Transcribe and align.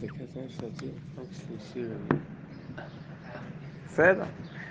זה 0.00 0.06
כזה 0.08 0.40
רק 1.18 1.24
שלישי. 1.32 1.88
בסדר. 3.86 4.24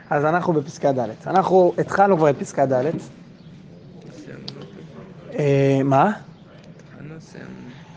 אז 0.10 0.26
אנחנו 0.26 0.54
בפסקה 0.54 0.92
ד'. 0.92 1.10
אנחנו 1.28 1.74
התחלנו 1.78 2.18
כבר 2.18 2.30
את 2.30 2.36
פסקה 2.40 2.66
ד'. 2.66 2.86
אה, 5.40 5.82
מה? 5.84 6.12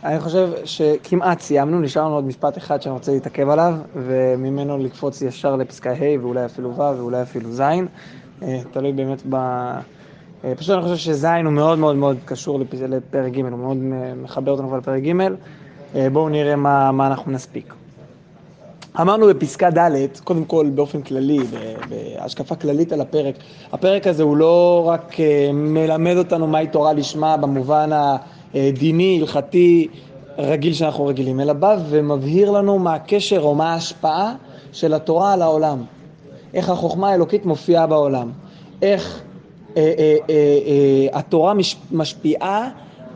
אני 0.05 0.21
חושב 0.21 0.49
שכמעט 0.65 1.41
סיימנו, 1.41 1.81
נשאר 1.81 2.05
לנו 2.05 2.15
עוד 2.15 2.25
משפט 2.25 2.59
אחד 2.59 2.83
שאני 2.83 2.93
רוצה 2.93 3.13
להתעכב 3.13 3.49
עליו, 3.49 3.75
וממנו 3.95 4.79
לקפוץ 4.79 5.23
ישר 5.23 5.57
לפסקה 5.57 5.91
ה' 5.93 6.21
ואולי 6.23 6.45
אפילו 6.45 6.75
ו' 6.77 6.99
ואולי 6.99 7.23
אפילו 7.23 7.53
ז', 7.53 7.61
אה, 7.61 8.61
תלוי 8.73 8.93
באמת 8.93 9.23
ב... 9.31 9.35
אה, 9.35 10.55
פשוט 10.57 10.75
אני 10.75 10.83
חושב 10.83 10.97
שז' 10.97 11.25
הוא 11.25 11.53
מאוד 11.53 11.79
מאוד 11.79 11.97
מאוד 11.97 12.17
קשור 12.25 12.61
לפ- 12.61 12.75
לפרק 12.89 13.33
ג', 13.33 13.39
הוא 13.39 13.51
מאוד 13.59 13.77
מחבר 14.23 14.53
אותנו 14.53 14.69
כבר 14.69 14.79
לפרק 14.79 15.03
ג', 15.03 15.13
בואו 15.95 16.29
נראה 16.29 16.57
מה, 16.57 16.93
מה 16.93 17.07
אנחנו 17.07 17.33
נספיק. 17.33 17.75
אמרנו 19.01 19.27
בפסקה 19.27 19.71
ד', 19.71 20.07
קודם 20.25 20.45
כל 20.45 20.71
באופן 20.75 21.03
כללי, 21.03 21.39
בהשקפה 21.89 22.55
כללית 22.55 22.93
על 22.93 23.01
הפרק, 23.01 23.35
הפרק 23.73 24.07
הזה 24.07 24.23
הוא 24.23 24.37
לא 24.37 24.85
רק 24.87 25.21
אה, 25.21 25.51
מלמד 25.53 26.17
אותנו 26.17 26.47
מהי 26.47 26.67
תורה 26.67 26.93
לשמה 26.93 27.37
במובן 27.37 27.91
הדיני, 28.55 29.19
הלכתי, 29.21 29.89
רגיל 30.39 30.73
שאנחנו 30.73 31.07
רגילים, 31.07 31.41
אלא 31.41 31.53
בא 31.53 31.77
ומבהיר 31.89 32.51
לנו 32.51 32.79
מה 32.79 32.95
הקשר 32.95 33.41
או 33.41 33.55
מה 33.55 33.73
ההשפעה 33.73 34.35
של 34.73 34.95
התורה 34.95 35.33
על 35.33 35.43
העולם. 35.43 35.85
איך 36.55 36.71
החוכמה 36.71 37.11
האלוקית 37.11 37.47
מופיעה 37.47 37.87
בעולם. 37.87 38.31
איך 38.83 39.21
אה, 39.77 39.83
אה, 39.99 40.17
אה, 40.31 40.35
אה, 40.67 41.19
התורה 41.19 41.55
מש, 41.55 41.77
משפיעה 41.93 42.69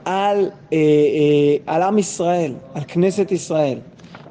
על, 0.05 0.51
אה, 0.73 0.79
אה, 0.79 1.75
על 1.75 1.83
עם 1.83 1.99
ישראל, 1.99 2.53
על 2.75 2.83
כנסת 2.89 3.33
ישראל. 3.33 3.79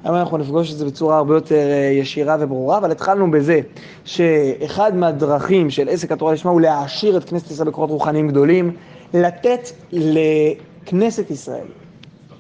היום 0.04 0.16
אנחנו 0.16 0.38
נפגוש 0.38 0.72
את 0.72 0.78
זה 0.78 0.86
בצורה 0.86 1.18
הרבה 1.18 1.34
יותר 1.34 1.56
אה, 1.56 1.92
ישירה 1.94 2.38
וברורה, 2.40 2.78
אבל 2.78 2.92
התחלנו 2.92 3.32
בזה 3.32 3.60
שאחד 4.06 4.96
מהדרכים 4.96 5.70
של 5.70 5.90
עסק 5.90 6.12
התורה 6.12 6.34
לשמה 6.34 6.52
הוא 6.52 6.62
להעשיר 6.62 7.18
את 7.18 7.30
כנסת 7.30 7.52
ישראל 7.52 7.68
בכוחות 7.70 7.90
רוחניים 7.90 8.28
גדולים, 8.28 8.76
לתת 9.14 9.70
לכנסת 9.92 11.32
ישראל, 11.32 11.68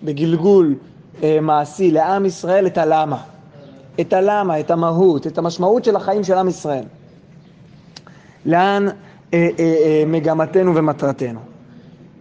בגלגול 0.03 0.75
אה, 1.23 1.39
מעשי 1.41 1.91
לעם 1.91 2.25
ישראל 2.25 2.67
את 2.67 2.77
הלמה. 2.77 3.21
את 3.99 4.13
הלמה, 4.13 4.59
את 4.59 4.71
המהות, 4.71 5.27
את 5.27 5.37
המשמעות 5.37 5.83
של 5.83 5.95
החיים 5.95 6.23
של 6.23 6.33
עם 6.33 6.47
ישראל. 6.47 6.83
לאן 8.45 8.87
אה, 8.87 8.93
אה, 9.33 9.49
אה, 9.59 10.03
מגמתנו 10.07 10.75
ומטרתנו. 10.75 11.39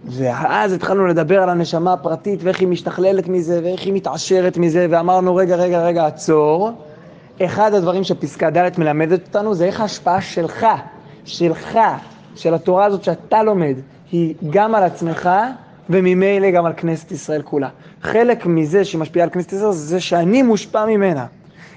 ואז 0.04 0.72
התחלנו 0.72 1.06
לדבר 1.06 1.42
על 1.42 1.48
הנשמה 1.48 1.92
הפרטית 1.92 2.40
ואיך 2.42 2.60
היא 2.60 2.68
משתכללת 2.68 3.28
מזה 3.28 3.60
ואיך 3.64 3.82
היא 3.82 3.92
מתעשרת 3.92 4.56
מזה, 4.56 4.86
ואמרנו, 4.90 5.36
רגע, 5.36 5.56
רגע, 5.56 5.86
רגע, 5.86 6.06
עצור. 6.06 6.70
אחד 7.42 7.74
הדברים 7.74 8.04
שפסקה 8.04 8.50
ד' 8.50 8.70
מלמדת 8.78 9.26
אותנו 9.26 9.54
זה 9.54 9.64
איך 9.64 9.80
ההשפעה 9.80 10.20
שלך, 10.20 10.66
שלך, 11.24 11.78
של 12.36 12.54
התורה 12.54 12.84
הזאת 12.84 13.04
שאתה 13.04 13.42
לומד, 13.42 13.74
היא 14.12 14.34
גם 14.50 14.74
על 14.74 14.82
עצמך 14.82 15.30
וממילא 15.90 16.50
גם 16.50 16.66
על 16.66 16.72
כנסת 16.76 17.12
ישראל 17.12 17.42
כולה. 17.42 17.68
חלק 18.02 18.46
מזה 18.46 18.84
שהיא 18.84 19.00
משפיעה 19.00 19.24
על 19.24 19.30
כנסת 19.30 19.52
ישראל 19.52 19.72
זה 19.72 20.00
שאני 20.00 20.42
מושפע 20.42 20.86
ממנה. 20.86 21.26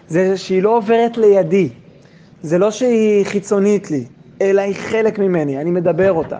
זה 0.08 0.37
שהיא 0.37 0.63
לא 0.63 0.77
עוברת 0.77 1.17
לידי. 1.17 1.69
זה 2.41 2.58
לא 2.58 2.71
שהיא 2.71 3.25
חיצונית 3.25 3.91
לי, 3.91 4.05
אלא 4.41 4.61
היא 4.61 4.75
חלק 4.75 5.19
ממני, 5.19 5.61
אני 5.61 5.71
מדבר 5.71 6.13
אותה. 6.13 6.37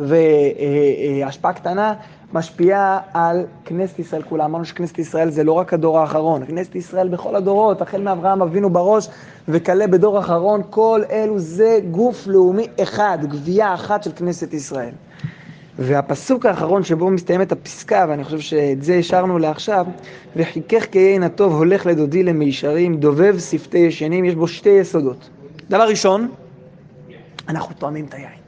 והשפעה 0.00 1.52
קטנה 1.52 1.94
משפיעה 2.32 2.98
על 3.14 3.44
כנסת 3.64 3.98
ישראל 3.98 4.22
כולה. 4.22 4.44
אמרנו 4.44 4.64
שכנסת 4.64 4.98
ישראל 4.98 5.30
זה 5.30 5.44
לא 5.44 5.52
רק 5.52 5.74
הדור 5.74 5.98
האחרון, 5.98 6.46
כנסת 6.46 6.74
ישראל 6.74 7.08
בכל 7.08 7.36
הדורות, 7.36 7.82
החל 7.82 8.02
מאברהם 8.02 8.42
אבינו 8.42 8.70
בראש 8.70 9.08
וכלה 9.48 9.86
בדור 9.86 10.16
האחרון, 10.16 10.62
כל 10.70 11.02
אלו 11.10 11.38
זה 11.38 11.78
גוף 11.90 12.26
לאומי 12.26 12.66
אחד, 12.82 13.18
גבייה 13.22 13.74
אחת 13.74 14.02
של 14.02 14.10
כנסת 14.16 14.54
ישראל. 14.54 14.92
והפסוק 15.78 16.46
האחרון 16.46 16.84
שבו 16.84 17.10
מסתיימת 17.10 17.52
הפסקה, 17.52 18.06
ואני 18.08 18.24
חושב 18.24 18.40
שאת 18.40 18.82
זה 18.82 18.94
השארנו 18.94 19.38
לעכשיו, 19.38 19.86
וחיכך 20.36 20.86
כיין 20.90 21.22
הטוב 21.22 21.52
הולך 21.52 21.86
לדודי 21.86 22.22
למישרים, 22.22 22.96
דובב 22.96 23.38
שפתי 23.38 23.78
ישנים, 23.78 24.24
יש 24.24 24.34
בו 24.34 24.48
שתי 24.48 24.68
יסודות. 24.68 25.30
דבר 25.70 25.88
ראשון, 25.88 26.28
אנחנו 27.48 27.74
תואמים 27.74 28.04
את 28.04 28.14
היין. 28.14 28.39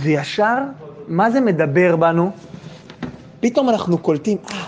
וישר, 0.00 0.58
מה 1.08 1.30
זה 1.30 1.40
מדבר 1.40 1.96
בנו? 1.96 2.30
פתאום 3.40 3.68
אנחנו 3.68 3.98
קולטים, 3.98 4.38
אה, 4.50 4.64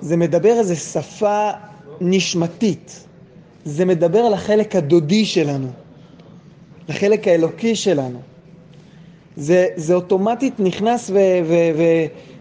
זה 0.00 0.16
מדבר 0.16 0.50
איזו 0.58 0.76
שפה 0.76 1.50
נשמתית. 2.00 3.06
זה 3.64 3.84
מדבר 3.84 4.28
לחלק 4.28 4.76
הדודי 4.76 5.24
שלנו, 5.24 5.68
לחלק 6.88 7.28
האלוקי 7.28 7.76
שלנו. 7.76 8.20
זה, 9.36 9.66
זה 9.76 9.94
אוטומטית 9.94 10.60
נכנס 10.60 11.10
ו, 11.10 11.14
ו, 11.44 11.54
ו, 11.78 11.82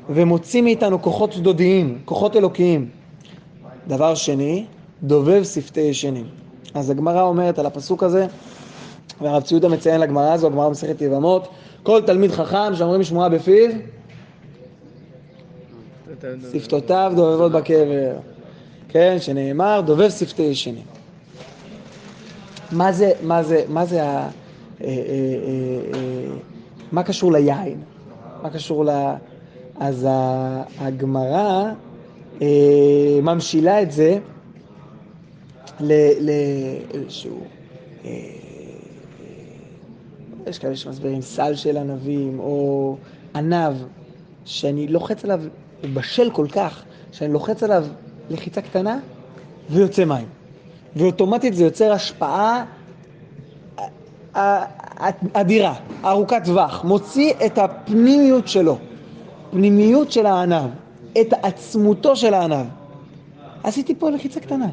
ומוציא 0.09 0.61
מאיתנו 0.61 1.01
כוחות 1.01 1.37
דודיים, 1.37 1.99
כוחות 2.05 2.35
אלוקיים. 2.35 2.89
דבר 3.87 4.15
שני, 4.15 4.65
דובב 5.03 5.43
שפתי 5.43 5.81
ישנים. 5.81 6.25
אז 6.73 6.89
הגמרא 6.89 7.21
אומרת 7.21 7.59
על 7.59 7.65
הפסוק 7.65 8.03
הזה, 8.03 8.27
והרב 9.21 9.41
ציודה 9.41 9.69
מציין 9.69 10.01
לגמרא 10.01 10.33
הזו, 10.33 10.47
הגמרא 10.47 10.67
במסכת 10.67 11.01
יבמות, 11.01 11.47
כל 11.83 12.01
תלמיד 12.05 12.31
חכם 12.31 12.75
שאומרים 12.75 13.03
שמועה 13.03 13.29
בפיו, 13.29 13.69
שפתותיו 16.53 17.13
דובבות 17.15 17.51
בקבר. 17.51 18.13
כן, 18.89 19.17
שנאמר, 19.19 19.81
דובב 19.85 20.09
שפתי 20.09 20.41
ישנים. 20.41 20.83
מה 22.71 22.91
זה, 22.91 23.11
מה 23.23 23.43
זה, 23.43 23.63
מה 23.67 23.85
זה 23.85 24.03
ה... 24.03 24.07
אה, 24.07 24.87
אה, 24.87 24.87
אה, 24.87 26.35
מה 26.91 27.03
קשור 27.03 27.31
ליין? 27.31 27.81
מה 28.41 28.49
קשור 28.49 28.85
ל... 28.85 28.89
אז 29.79 30.07
הגמרא 30.79 31.71
ממשילה 33.21 33.81
את 33.81 33.91
זה 33.91 34.19
לאיזשהו... 35.79 37.43
יש 40.51 40.59
כאלה 40.59 40.75
שמסבירים 40.75 41.21
סל 41.21 41.55
של 41.55 41.77
ענבים, 41.77 42.39
או 42.39 42.95
ענב, 43.35 43.73
שאני 44.45 44.87
לוחץ 44.87 45.23
עליו, 45.23 45.41
הוא 45.81 45.89
בשל 45.93 46.31
כל 46.31 46.47
כך, 46.51 46.83
שאני 47.11 47.33
לוחץ 47.33 47.63
עליו 47.63 47.85
לחיצה 48.29 48.61
קטנה, 48.61 48.99
ויוצא 49.69 50.05
מים. 50.05 50.25
ואוטומטית 50.95 51.53
זה 51.53 51.63
יוצר 51.63 51.91
השפעה 51.91 52.65
אדירה, 55.33 55.75
ארוכת 56.05 56.41
טווח, 56.45 56.83
מוציא 56.83 57.33
את 57.45 57.57
הפנימיות 57.57 58.47
שלו, 58.47 58.77
פנימיות 59.51 60.11
של 60.11 60.25
הענב, 60.25 60.69
את 61.21 61.33
עצמותו 61.43 62.15
של 62.15 62.33
הענב. 62.33 62.65
עשיתי 63.63 63.95
פה 63.95 64.09
לחיצה 64.09 64.39
קטנה. 64.39 64.67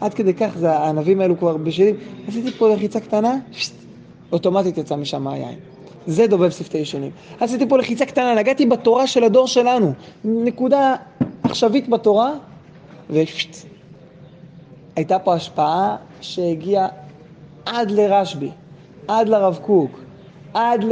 עד 0.00 0.14
כדי 0.14 0.34
כך, 0.34 0.50
זה 0.58 0.72
הענבים 0.72 1.20
האלו 1.20 1.38
כבר 1.38 1.56
בשלים, 1.56 1.96
עשיתי 2.28 2.50
פה 2.50 2.74
לחיצה 2.74 3.00
קטנה, 3.00 3.36
שט, 3.52 3.72
אוטומטית 4.32 4.78
יצא 4.78 4.96
משם 4.96 5.28
היין. 5.28 5.58
זה 6.06 6.26
דובב 6.26 6.50
שפתי 6.50 6.78
ישנים. 6.78 7.10
עשיתי 7.40 7.68
פה 7.68 7.78
לחיצה 7.78 8.06
קטנה, 8.06 8.34
נגעתי 8.34 8.66
בתורה 8.66 9.06
של 9.06 9.24
הדור 9.24 9.46
שלנו, 9.46 9.92
נקודה 10.24 10.96
עכשווית 11.42 11.88
בתורה, 11.88 12.32
ושט. 13.10 13.56
הייתה 14.96 15.18
פה 15.18 15.34
השפעה 15.34 15.96
שהגיעה 16.20 16.88
עד 17.66 17.90
לרשב"י, 17.90 18.50
עד 19.08 19.28
לרב 19.28 19.58
קוק, 19.62 20.00
עד 20.54 20.84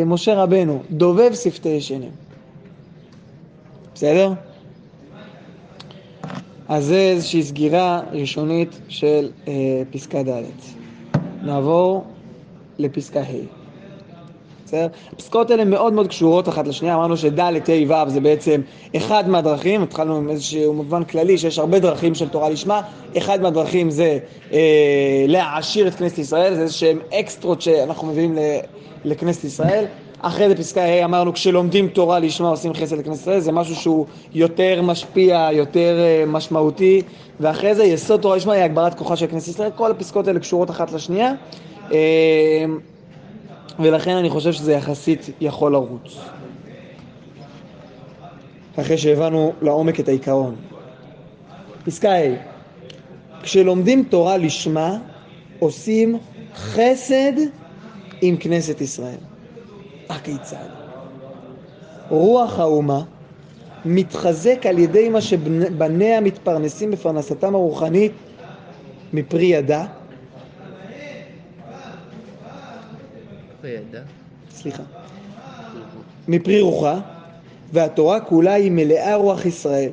למשה 0.00 0.34
רבנו, 0.34 0.82
דובב 0.90 1.34
שפתי 1.34 1.68
ישנים. 1.68 2.10
בסדר? 3.94 4.32
אז 6.68 6.84
זה 6.84 6.96
איזושהי 6.96 7.42
סגירה 7.42 8.00
ראשונית 8.12 8.80
של 8.88 9.30
אה, 9.48 9.52
פסקה 9.90 10.22
ד'. 10.22 10.75
נעבור 11.46 12.04
לפסקה 12.78 13.20
ה'. 13.20 13.66
בסדר? 14.64 14.86
הפסקאות 15.12 15.50
האלה 15.50 15.64
מאוד 15.64 15.92
מאוד 15.92 16.08
קשורות 16.08 16.48
אחת 16.48 16.66
לשנייה, 16.66 16.94
אמרנו 16.94 17.16
שד' 17.16 17.40
ה' 17.40 17.52
ו' 17.88 18.10
זה 18.10 18.20
בעצם 18.20 18.60
אחד 18.96 19.28
מהדרכים, 19.28 19.82
התחלנו 19.82 20.16
עם 20.16 20.30
איזשהו 20.30 20.72
מובן 20.72 21.04
כללי 21.04 21.38
שיש 21.38 21.58
הרבה 21.58 21.78
דרכים 21.78 22.14
של 22.14 22.28
תורה 22.28 22.48
לשמה, 22.48 22.80
אחד 23.18 23.42
מהדרכים 23.42 23.90
זה 23.90 24.18
אה, 24.52 25.24
להעשיר 25.28 25.88
את 25.88 25.94
כנסת 25.94 26.18
ישראל, 26.18 26.54
זה 26.54 26.62
איזה 26.62 26.72
שהם 26.74 26.98
אקסטרות 27.20 27.62
שאנחנו 27.62 28.06
מביאים 28.06 28.38
לכנסת 29.04 29.44
ישראל. 29.44 29.84
אחרי 30.20 30.48
זה 30.48 30.56
פסקה 30.56 30.82
ה' 30.82 31.04
אמרנו 31.04 31.32
כשלומדים 31.32 31.88
תורה 31.88 32.18
לשמה 32.18 32.48
עושים 32.48 32.74
חסד 32.74 32.98
לכנסת 32.98 33.20
ישראל, 33.22 33.40
זה 33.40 33.52
משהו 33.52 33.74
שהוא 33.74 34.06
יותר 34.34 34.82
משפיע, 34.82 35.48
יותר 35.52 35.98
uh, 35.98 36.28
משמעותי, 36.28 37.02
ואחרי 37.40 37.74
זה 37.74 37.84
יסוד 37.84 38.20
תורה 38.20 38.36
לשמה 38.36 38.52
היא 38.52 38.62
הגברת 38.62 38.94
כוחה 38.94 39.16
של 39.16 39.26
כנסת 39.26 39.48
ישראל, 39.48 39.70
כל 39.74 39.90
הפסקאות 39.90 40.28
האלה 40.28 40.40
קשורות 40.40 40.70
אחת 40.70 40.92
לשנייה, 40.92 41.32
uh, 41.88 41.92
ולכן 43.78 44.16
אני 44.16 44.30
חושב 44.30 44.52
שזה 44.52 44.72
יחסית 44.72 45.30
יכול 45.40 45.72
לרוץ. 45.72 46.16
אחרי 48.80 48.98
שהבנו 48.98 49.52
לעומק 49.62 50.00
את 50.00 50.08
העיקרון. 50.08 50.54
פסקה 51.84 52.12
ה' 52.12 52.56
כשלומדים 53.42 54.04
תורה 54.04 54.36
לשמה, 54.36 54.98
עושים 55.58 56.18
חסד 56.54 57.32
עם 58.22 58.36
כנסת 58.36 58.80
ישראל. 58.80 59.25
הכיצד? 60.08 60.66
רוח 62.08 62.58
האומה 62.58 63.02
מתחזק 63.84 64.66
על 64.66 64.78
ידי 64.78 65.08
מה 65.08 65.20
שבניה 65.20 66.20
מתפרנסים 66.20 66.90
בפרנסתם 66.90 67.54
הרוחנית 67.54 68.12
מפרי 69.12 69.44
ידה. 69.44 69.86
סליחה. 74.50 74.82
מפרי 76.28 76.60
רוחה, 76.60 77.00
והתורה 77.72 78.20
כולה 78.20 78.52
היא 78.52 78.70
מלאה 78.70 79.14
רוח 79.14 79.46
ישראל. 79.46 79.90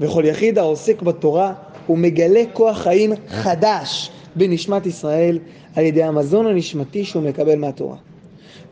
וכל 0.00 0.22
יחיד 0.26 0.58
העוסק 0.58 1.02
בתורה 1.02 1.54
הוא 1.86 1.98
מגלה 1.98 2.42
כוח 2.52 2.78
חיים 2.78 3.12
חדש 3.28 4.10
בנשמת 4.36 4.86
ישראל 4.86 5.38
על 5.76 5.84
ידי 5.84 6.02
המזון 6.02 6.46
הנשמתי 6.46 7.04
שהוא 7.04 7.22
מקבל 7.22 7.58
מהתורה. 7.58 7.96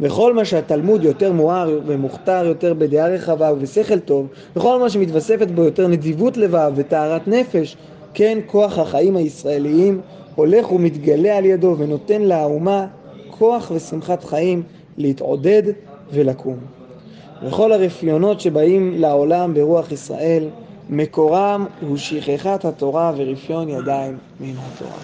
וכל 0.01 0.35
מה 0.35 0.45
שהתלמוד 0.45 1.05
יותר 1.05 1.33
מואר 1.33 1.81
ומוכתר 1.87 2.45
יותר 2.47 2.75
בדעה 2.75 3.09
רחבה 3.09 3.53
ובשכל 3.53 3.99
טוב, 3.99 4.27
וכל 4.57 4.79
מה 4.79 4.91
שמתווספת 4.91 5.51
בו 5.51 5.63
יותר 5.63 5.87
נדיבות 5.87 6.37
לבב 6.37 6.73
וטהרת 6.77 7.29
נפש, 7.29 7.77
כן 8.15 8.39
כוח 8.47 8.79
החיים 8.79 9.17
הישראליים 9.17 10.01
הולך 10.35 10.73
ומתגלה 10.73 11.37
על 11.37 11.45
ידו 11.45 11.75
ונותן 11.79 12.23
לאומה 12.23 12.87
כוח 13.31 13.73
ושמחת 13.75 14.25
חיים 14.25 14.63
להתעודד 14.99 15.63
ולקום. 16.13 16.57
וכל 17.47 17.73
הרפיונות 17.73 18.41
שבאים 18.41 18.95
לעולם 19.01 19.55
ברוח 19.55 19.93
ישראל, 19.93 20.45
מקורם 20.91 21.67
הוא 21.81 21.97
שכחת 21.97 22.65
התורה 22.65 23.13
ורפיון 23.17 23.69
ידיים 23.69 24.19
מן 24.41 24.55
התורה. 24.59 24.99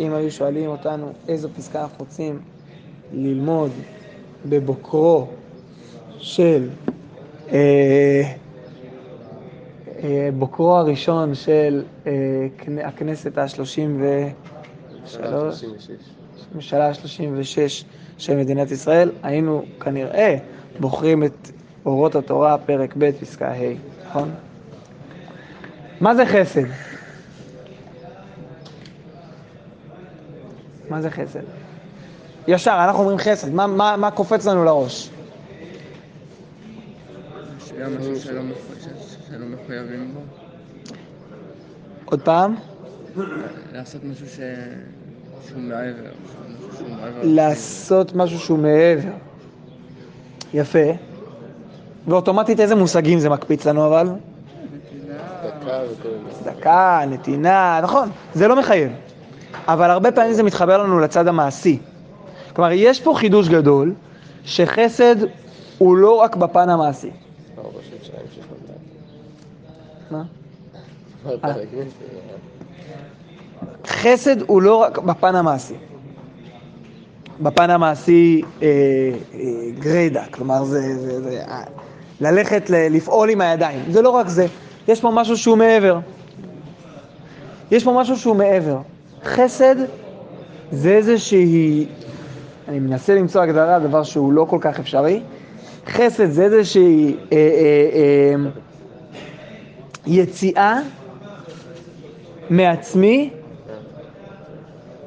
אם 0.00 0.12
היו 0.14 0.30
שואלים 0.30 0.70
אותנו 0.70 1.06
איזו 1.28 1.48
פסקה 1.56 1.82
אנחנו 1.82 1.96
רוצים 1.98 2.38
ללמוד 3.12 3.70
בבוקרו 4.48 5.26
של 6.18 6.68
אה, 7.52 8.32
אה, 10.02 10.28
בוקרו 10.38 10.76
הראשון 10.76 11.34
של 11.34 11.84
אה, 12.06 12.12
הכנסת 12.84 13.38
השלושים 13.38 14.04
ושלוש, 15.04 15.64
ממשלה 16.54 16.88
השלושים 16.88 17.34
ושש 17.36 17.84
של 18.18 18.36
מדינת 18.36 18.70
ישראל, 18.70 19.10
היינו 19.22 19.64
כנראה 19.80 20.36
בוחרים 20.80 21.24
את 21.24 21.50
אורות 21.86 22.14
התורה, 22.14 22.58
פרק 22.58 22.94
ב', 22.98 23.10
פסקה 23.10 23.52
ה', 23.52 23.56
נכון? 24.08 24.30
מה 26.00 26.14
זה 26.14 26.26
חסד? 26.26 26.66
מה 30.90 31.02
זה 31.02 31.10
חסד? 31.10 31.65
ישר, 32.48 32.84
אנחנו 32.84 33.00
אומרים 33.00 33.18
חסד, 33.18 33.54
מה, 33.54 33.66
מה, 33.66 33.96
מה 33.96 34.10
קופץ 34.10 34.46
לנו 34.46 34.64
לראש? 34.64 35.10
עוד 42.04 42.22
פעם? 42.22 42.54
לעשות 43.72 44.04
משהו 44.04 44.26
ש... 44.26 44.40
שהוא 45.48 45.60
מעבר. 45.60 46.10
לעשות 47.22 48.14
משהו 48.14 48.38
שהוא 48.38 48.58
מעבר. 48.58 49.10
יפה. 50.54 50.78
ואוטומטית 52.08 52.60
איזה 52.60 52.74
מושגים 52.74 53.18
זה 53.18 53.28
מקפיץ 53.30 53.66
לנו 53.66 53.86
אבל? 53.86 54.08
צדקה, 56.30 57.00
נתינה, 57.10 57.80
נכון, 57.82 58.08
זה 58.34 58.48
לא 58.48 58.56
מחייב. 58.56 58.92
אבל 59.68 59.90
הרבה 59.90 60.12
פעמים 60.12 60.32
זה 60.32 60.42
מתחבר 60.42 60.82
לנו 60.82 60.98
לצד 60.98 61.28
המעשי. 61.28 61.78
כלומר, 62.56 62.72
יש 62.72 63.00
פה 63.00 63.14
חידוש 63.16 63.48
גדול, 63.48 63.94
שחסד 64.44 65.16
הוא 65.78 65.96
לא 65.96 66.16
רק 66.16 66.36
בפן 66.36 66.68
המעשי. 66.68 67.10
מה? 70.10 70.22
חסד 73.86 74.42
הוא 74.42 74.62
לא 74.62 74.76
רק 74.76 74.98
בפן 74.98 75.34
המעשי. 75.34 75.74
בפן 77.40 77.70
המעשי 77.70 78.42
אה, 78.62 78.68
אה, 79.34 79.40
גריידא, 79.78 80.24
כלומר 80.30 80.64
זה, 80.64 80.98
זה, 80.98 81.22
זה 81.22 81.40
אה, 81.48 81.62
ללכת 82.20 82.70
ל, 82.70 82.96
לפעול 82.96 83.30
עם 83.30 83.40
הידיים. 83.40 83.80
זה 83.90 84.02
לא 84.02 84.10
רק 84.10 84.28
זה, 84.28 84.46
יש 84.88 85.00
פה 85.00 85.10
משהו 85.10 85.36
שהוא 85.36 85.56
מעבר. 85.56 85.98
יש 87.70 87.84
פה 87.84 88.00
משהו 88.00 88.16
שהוא 88.16 88.36
מעבר. 88.36 88.78
חסד 89.24 89.76
זה 90.72 90.90
איזושהי, 90.90 91.86
אני 92.68 92.78
מנסה 92.78 93.14
למצוא 93.14 93.42
הגדרה, 93.42 93.78
דבר 93.78 94.02
שהוא 94.02 94.32
לא 94.32 94.46
כל 94.50 94.58
כך 94.60 94.80
אפשרי. 94.80 95.22
חסד 95.86 96.30
זה 96.30 96.44
איזושהי 96.44 97.16
אה, 97.32 97.36
אה, 97.36 97.42
אה, 98.44 98.50
יציאה 100.06 100.80
מעצמי 102.50 103.30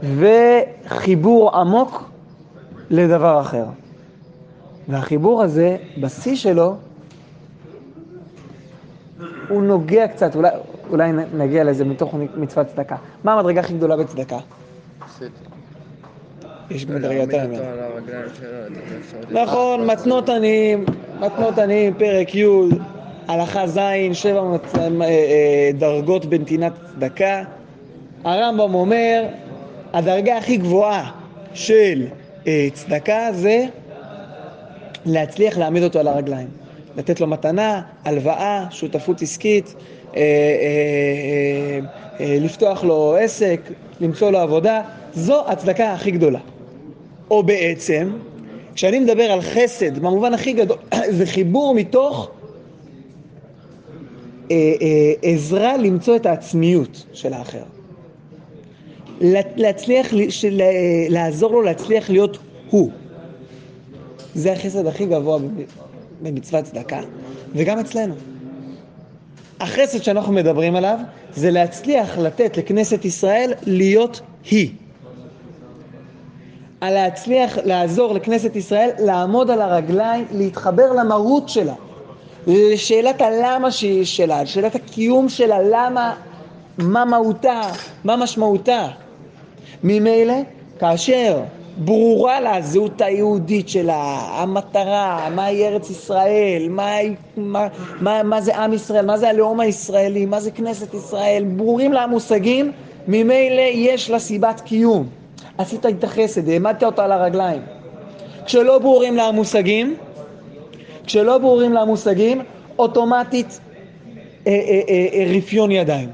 וחיבור 0.03 1.59
עמוק 1.59 2.09
לדבר 2.89 3.41
אחר. 3.41 3.65
והחיבור 4.87 5.43
הזה, 5.43 5.77
בשיא 6.01 6.35
שלו, 6.35 6.75
הוא 9.49 9.63
נוגע 9.63 10.07
קצת, 10.07 10.35
אולי, 10.35 10.49
אולי 10.89 11.11
נגיע 11.33 11.63
לזה 11.63 11.85
מתוך 11.85 12.13
מצוות 12.37 12.67
צדקה. 12.67 12.95
מה 13.23 13.33
המדרגה 13.33 13.59
הכי 13.59 13.73
גדולה 13.73 13.97
בצדקה? 13.97 14.37
בסדר. 15.05 15.58
יש 16.69 16.85
אפשרות 18.99 19.31
נכון. 19.31 19.85
מתנות 19.85 20.29
עניים, 20.29 20.85
מתנות 21.19 21.57
עניים, 21.57 21.93
פרק 21.93 22.35
י', 22.35 22.45
הלכה 23.27 23.67
ז', 23.67 23.79
שבע 24.13 24.41
אה, 24.41 24.87
אה, 25.01 25.71
דרגות 25.73 26.25
בנתינת 26.25 26.73
צדקה. 26.95 27.43
הרמב"ם 28.23 28.73
אומר, 28.73 29.25
הדרגה 29.93 30.37
הכי 30.37 30.57
גבוהה 30.57 31.11
של 31.53 32.05
אה, 32.47 32.67
צדקה 32.73 33.29
זה 33.33 33.65
להצליח 35.05 35.57
להעמיד 35.57 35.83
אותו 35.83 35.99
על 35.99 36.07
הרגליים. 36.07 36.47
לתת 36.97 37.19
לו 37.19 37.27
מתנה, 37.27 37.81
הלוואה, 38.05 38.65
שותפות 38.71 39.21
עסקית, 39.21 39.75
אה, 40.15 40.21
אה, 40.21 40.21
אה, 40.21 41.79
אה, 42.25 42.37
לפתוח 42.39 42.83
לו 42.83 43.15
עסק, 43.19 43.61
למצוא 44.01 44.31
לו 44.31 44.39
עבודה, 44.39 44.81
זו 45.13 45.49
הצדקה 45.49 45.93
הכי 45.93 46.11
גדולה. 46.11 46.39
או 47.31 47.43
בעצם, 47.43 48.09
כשאני 48.75 48.99
מדבר 48.99 49.23
על 49.23 49.41
חסד, 49.41 49.99
במובן 49.99 50.33
הכי 50.33 50.53
גדול, 50.53 50.77
זה 51.17 51.25
חיבור 51.25 51.75
מתוך 51.75 52.31
אה, 54.51 54.55
אה, 54.81 55.13
עזרה 55.21 55.77
למצוא 55.77 56.15
את 56.15 56.25
העצמיות 56.25 57.05
של 57.13 57.33
האחר. 57.33 57.63
לה- 59.21 59.41
להצליח, 59.55 60.07
של, 60.29 60.61
לעזור 61.09 61.51
לו 61.51 61.61
להצליח 61.61 62.09
להיות 62.09 62.37
הוא. 62.69 62.91
זה 64.35 64.53
החסד 64.53 64.87
הכי 64.87 65.05
גבוה 65.05 65.37
במצוות 66.21 66.63
צדקה, 66.65 66.99
וגם 67.55 67.79
אצלנו. 67.79 68.13
החסד 69.59 70.03
שאנחנו 70.03 70.33
מדברים 70.33 70.75
עליו 70.75 70.97
זה 71.35 71.51
להצליח 71.51 72.17
לתת 72.17 72.57
לכנסת 72.57 73.05
ישראל 73.05 73.53
להיות 73.65 74.21
היא. 74.51 74.69
על 76.81 76.93
להצליח 76.93 77.57
לעזור 77.65 78.13
לכנסת 78.13 78.55
ישראל 78.55 78.89
לעמוד 78.99 79.51
על 79.51 79.61
הרגליים, 79.61 80.25
להתחבר 80.31 80.93
למהות 80.93 81.49
שלה, 81.49 81.73
לשאלת 82.47 83.21
הלמה 83.21 83.71
שהיא 83.71 84.05
שלה, 84.05 84.43
לשאלת 84.43 84.75
הקיום 84.75 85.29
שלה, 85.29 85.59
למה, 85.61 86.15
מה 86.77 87.05
מהותה, 87.05 87.61
מה 88.03 88.15
משמעותה. 88.15 88.87
ממילא, 89.83 90.33
כאשר 90.79 91.39
ברורה 91.77 92.39
לה 92.39 92.55
הזהות 92.55 93.01
היהודית 93.01 93.69
שלה, 93.69 94.19
המטרה, 94.31 95.29
מהי 95.35 95.67
ארץ 95.67 95.89
ישראל, 95.89 96.67
מה, 96.69 96.91
מה, 97.37 97.67
מה, 98.01 98.23
מה 98.23 98.41
זה 98.41 98.57
עם 98.57 98.73
ישראל, 98.73 99.05
מה 99.05 99.17
זה 99.17 99.29
הלאום 99.29 99.59
הישראלי, 99.59 100.25
מה 100.25 100.39
זה 100.39 100.51
כנסת 100.51 100.93
ישראל, 100.93 101.43
ברורים 101.57 101.93
לה 101.93 102.03
המושגים, 102.03 102.71
ממילא 103.07 103.61
יש 103.61 104.09
לה 104.09 104.19
סיבת 104.19 104.61
קיום. 104.61 105.18
עשית 105.59 105.85
איתה 105.85 106.07
חסד, 106.07 106.49
העמדת 106.49 106.83
אותה 106.83 107.05
על 107.05 107.11
הרגליים. 107.11 107.61
כשלא 108.45 108.79
ברורים 108.79 109.15
לה 109.15 109.23
המושגים, 109.23 109.95
כשלא 111.05 111.37
ברורים 111.37 111.73
לה 111.73 111.81
המושגים, 111.81 112.41
אוטומטית 112.79 113.59
אה, 114.47 114.51
אה, 114.51 114.81
אה, 114.89 115.07
אה, 115.13 115.37
רפיון 115.37 115.71
ידיים. 115.71 116.09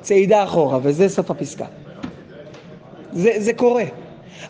צעידה 0.00 0.44
אחורה, 0.44 0.78
וזה 0.82 1.08
סוף 1.08 1.30
הפסקה. 1.30 1.64
זה, 3.12 3.30
זה 3.36 3.52
קורה. 3.52 3.84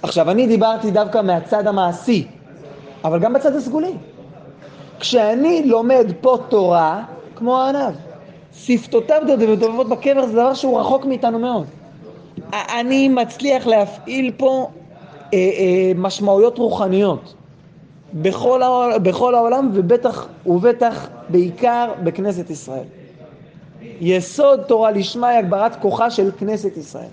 עכשיו, 0.03 0.31
אני 0.31 0.47
דיברתי 0.47 0.91
דווקא 0.91 1.23
מהצד 1.23 1.67
המעשי, 1.67 2.27
אבל 3.05 3.19
גם 3.19 3.33
בצד 3.33 3.57
הסגולי. 3.57 3.93
כשאני 5.01 5.63
לומד 5.65 6.07
פה 6.21 6.39
תורה, 6.49 7.05
כמו 7.35 7.61
הענב, 7.61 7.95
שפתותיו 8.55 9.23
דובבות 9.59 9.89
בקבר 9.89 10.27
זה 10.27 10.33
דבר 10.33 10.55
שהוא 10.55 10.81
רחוק 10.81 11.05
מאיתנו 11.05 11.39
מאוד. 11.39 11.67
אני 12.53 13.09
מצליח 13.09 13.67
להפעיל 13.67 14.33
פה 14.37 14.71
אה, 15.35 15.39
אה, 15.39 15.93
משמעויות 15.97 16.59
רוחניות 16.59 17.35
בכל, 18.15 18.63
העול, 18.63 18.99
בכל 18.99 19.35
העולם 19.35 19.71
ובטח 19.75 20.29
ובטח 20.47 21.09
בעיקר 21.29 21.93
בכנסת 22.05 22.51
ישראל. 22.51 22.85
יסוד 24.01 24.63
תורה 24.63 24.91
לשמה 24.91 25.29
היא 25.29 25.39
הגברת 25.39 25.77
כוחה 25.77 26.11
של 26.11 26.31
כנסת 26.39 26.77
ישראל. 26.77 27.09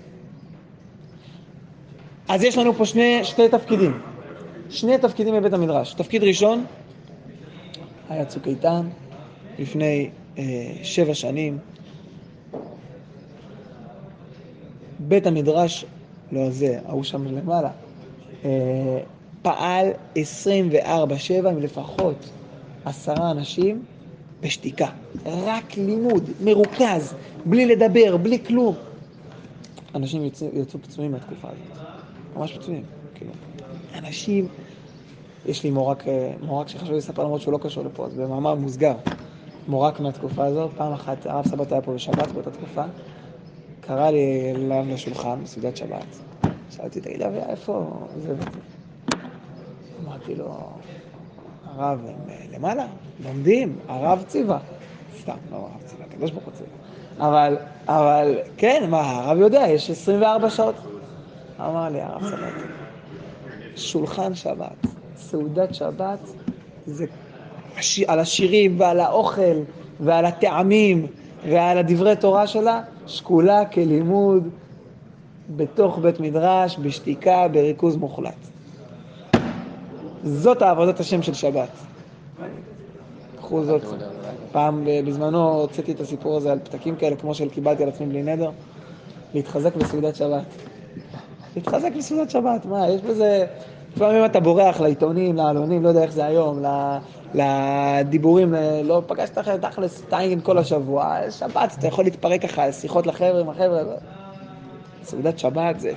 אז 2.28 2.42
יש 2.42 2.58
לנו 2.58 2.72
פה 2.72 2.84
שני, 2.84 3.24
שני 3.24 3.48
תפקידים, 3.48 3.98
שני 4.70 4.98
תפקידים 4.98 5.34
בבית 5.34 5.52
המדרש. 5.52 5.94
תפקיד 5.94 6.24
ראשון 6.24 6.64
היה 8.08 8.24
צוק 8.24 8.46
איתן 8.46 8.88
לפני 9.58 10.10
אה, 10.38 10.42
שבע 10.82 11.14
שנים. 11.14 11.58
בית 15.08 15.26
המדרש, 15.26 15.84
לא 16.32 16.50
זה, 16.50 16.78
ההוא 16.86 17.04
שם 17.04 17.24
למעלה, 17.24 17.70
אה, 18.44 18.50
פעל 19.42 19.86
24-7 20.14 20.18
עם 21.48 21.58
לפחות 21.58 22.30
עשרה 22.84 23.30
אנשים 23.30 23.82
בשתיקה. 24.40 24.88
רק 25.26 25.76
לימוד, 25.76 26.30
מרוכז, 26.44 27.14
בלי 27.44 27.66
לדבר, 27.66 28.16
בלי 28.16 28.44
כלום. 28.44 28.74
אנשים 29.94 30.24
יצאו, 30.24 30.48
יצאו 30.52 30.80
פצועים 30.82 31.12
מהתקופה 31.12 31.48
הזאת. 31.48 31.86
ממש 32.36 32.52
פצועים. 32.52 32.82
כאילו, 33.14 33.32
אנשים... 33.94 34.48
יש 35.46 35.64
לי 35.64 35.70
מורק, 35.70 36.08
אה, 36.08 36.32
מורק 36.42 36.68
שחשוב 36.68 36.92
לספר 36.92 37.24
למרות 37.24 37.40
שהוא 37.40 37.52
לא 37.52 37.58
קשור 37.58 37.84
לפה, 37.84 38.06
אז 38.06 38.14
במאמר 38.14 38.54
מוסגר. 38.54 38.94
מורק 39.68 40.00
מהתקופה 40.00 40.44
הזאת, 40.44 40.70
פעם 40.76 40.92
אחת 40.92 41.26
הרב 41.26 41.48
סבת 41.48 41.72
היה 41.72 41.80
פה 41.80 41.92
בשבת 41.92 42.32
באותה 42.32 42.50
תקופה, 42.50 42.82
קרא 43.86 44.10
לי 44.10 44.52
אליו 44.56 44.84
לשולחן, 44.88 45.38
בסעודת 45.42 45.76
שבת. 45.76 46.06
שאלתי, 46.70 47.00
תגיד 47.00 47.22
אבי, 47.22 47.38
איפה 47.48 47.90
זה? 48.16 48.34
אמרתי 50.04 50.34
לו, 50.34 50.44
הרב, 51.64 52.00
הם 52.08 52.30
אה, 52.30 52.34
למעלה, 52.54 52.86
לומדים, 53.24 53.78
הרב 53.88 54.24
ציווה. 54.26 54.58
סתם, 55.20 55.36
לא 55.52 55.56
הרב 55.56 55.82
ציווה, 55.86 56.04
הקדוש 56.04 56.30
ברוך 56.30 56.44
הוא 56.44 56.52
ציווה. 56.52 57.28
אבל, 57.28 57.56
אבל, 57.86 58.38
כן, 58.56 58.86
מה, 58.90 59.00
הרב 59.00 59.38
יודע, 59.38 59.64
יש 59.68 59.90
24 59.90 60.50
שעות. 60.50 60.74
אמר 61.60 61.88
לי 61.88 62.00
הרב 62.00 62.22
סבתי, 62.22 62.66
שולחן 63.76 64.34
שבת, 64.34 64.86
סעודת 65.16 65.74
שבת, 65.74 66.18
זה 66.86 67.06
על 68.06 68.20
השירים 68.20 68.80
ועל 68.80 69.00
האוכל 69.00 69.56
ועל 70.00 70.24
הטעמים 70.24 71.06
ועל 71.48 71.78
הדברי 71.78 72.16
תורה 72.16 72.46
שלה, 72.46 72.82
שקולה 73.06 73.64
כלימוד 73.64 74.48
בתוך 75.56 75.98
בית 75.98 76.20
מדרש, 76.20 76.78
בשתיקה, 76.78 77.48
בריכוז 77.48 77.96
מוחלט. 77.96 78.34
זאת 80.24 80.62
העבודת 80.62 81.00
השם 81.00 81.22
של 81.22 81.34
שבת. 81.34 81.68
קחו 83.36 83.64
זאת. 83.64 83.82
פעם 84.52 84.84
בזמנו 85.06 85.60
הוצאתי 85.60 85.92
את 85.92 86.00
הסיפור 86.00 86.36
הזה 86.36 86.52
על 86.52 86.58
פתקים 86.58 86.96
כאלה, 86.96 87.16
כמו 87.16 87.34
של 87.34 87.48
קיבלתי 87.48 87.82
על 87.82 87.88
עצמי 87.88 88.06
בלי 88.06 88.22
נדר, 88.22 88.50
להתחזק 89.34 89.76
בסעודת 89.76 90.16
שבת. 90.16 90.44
להתחזק 91.56 91.92
בסעודת 91.98 92.30
שבת, 92.30 92.66
מה, 92.66 92.88
יש 92.88 93.02
בזה... 93.02 93.46
לפעמים 93.96 94.24
אתה 94.24 94.40
בורח 94.40 94.80
לעיתונים, 94.80 95.36
לעלונים, 95.36 95.82
לא 95.82 95.88
יודע 95.88 96.02
איך 96.02 96.12
זה 96.12 96.24
היום, 96.24 96.62
לדיבורים, 97.34 98.54
לא 98.84 99.02
פגשת 99.06 99.38
אחרי 99.38 99.58
תכלס 99.60 100.02
טיינגן 100.08 100.40
כל 100.40 100.58
השבוע, 100.58 101.16
שבת, 101.30 101.76
אתה 101.78 101.86
יכול 101.86 102.04
להתפרק 102.04 102.42
ככה, 102.42 102.72
שיחות 102.72 103.06
לחבר'ה 103.06 103.40
עם 103.40 103.48
החבר'ה. 103.48 103.82
סעודת 105.04 105.38
שבת 105.38 105.80
זה... 105.80 105.92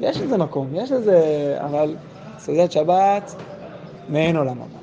יש 0.00 0.20
לזה 0.20 0.36
מקום, 0.36 0.68
יש 0.74 0.92
לזה... 0.92 1.20
אבל 1.60 1.96
סעודת 2.38 2.72
שבת, 2.72 3.34
מעין 4.08 4.36
עולם 4.36 4.56
הבא. 4.62 4.80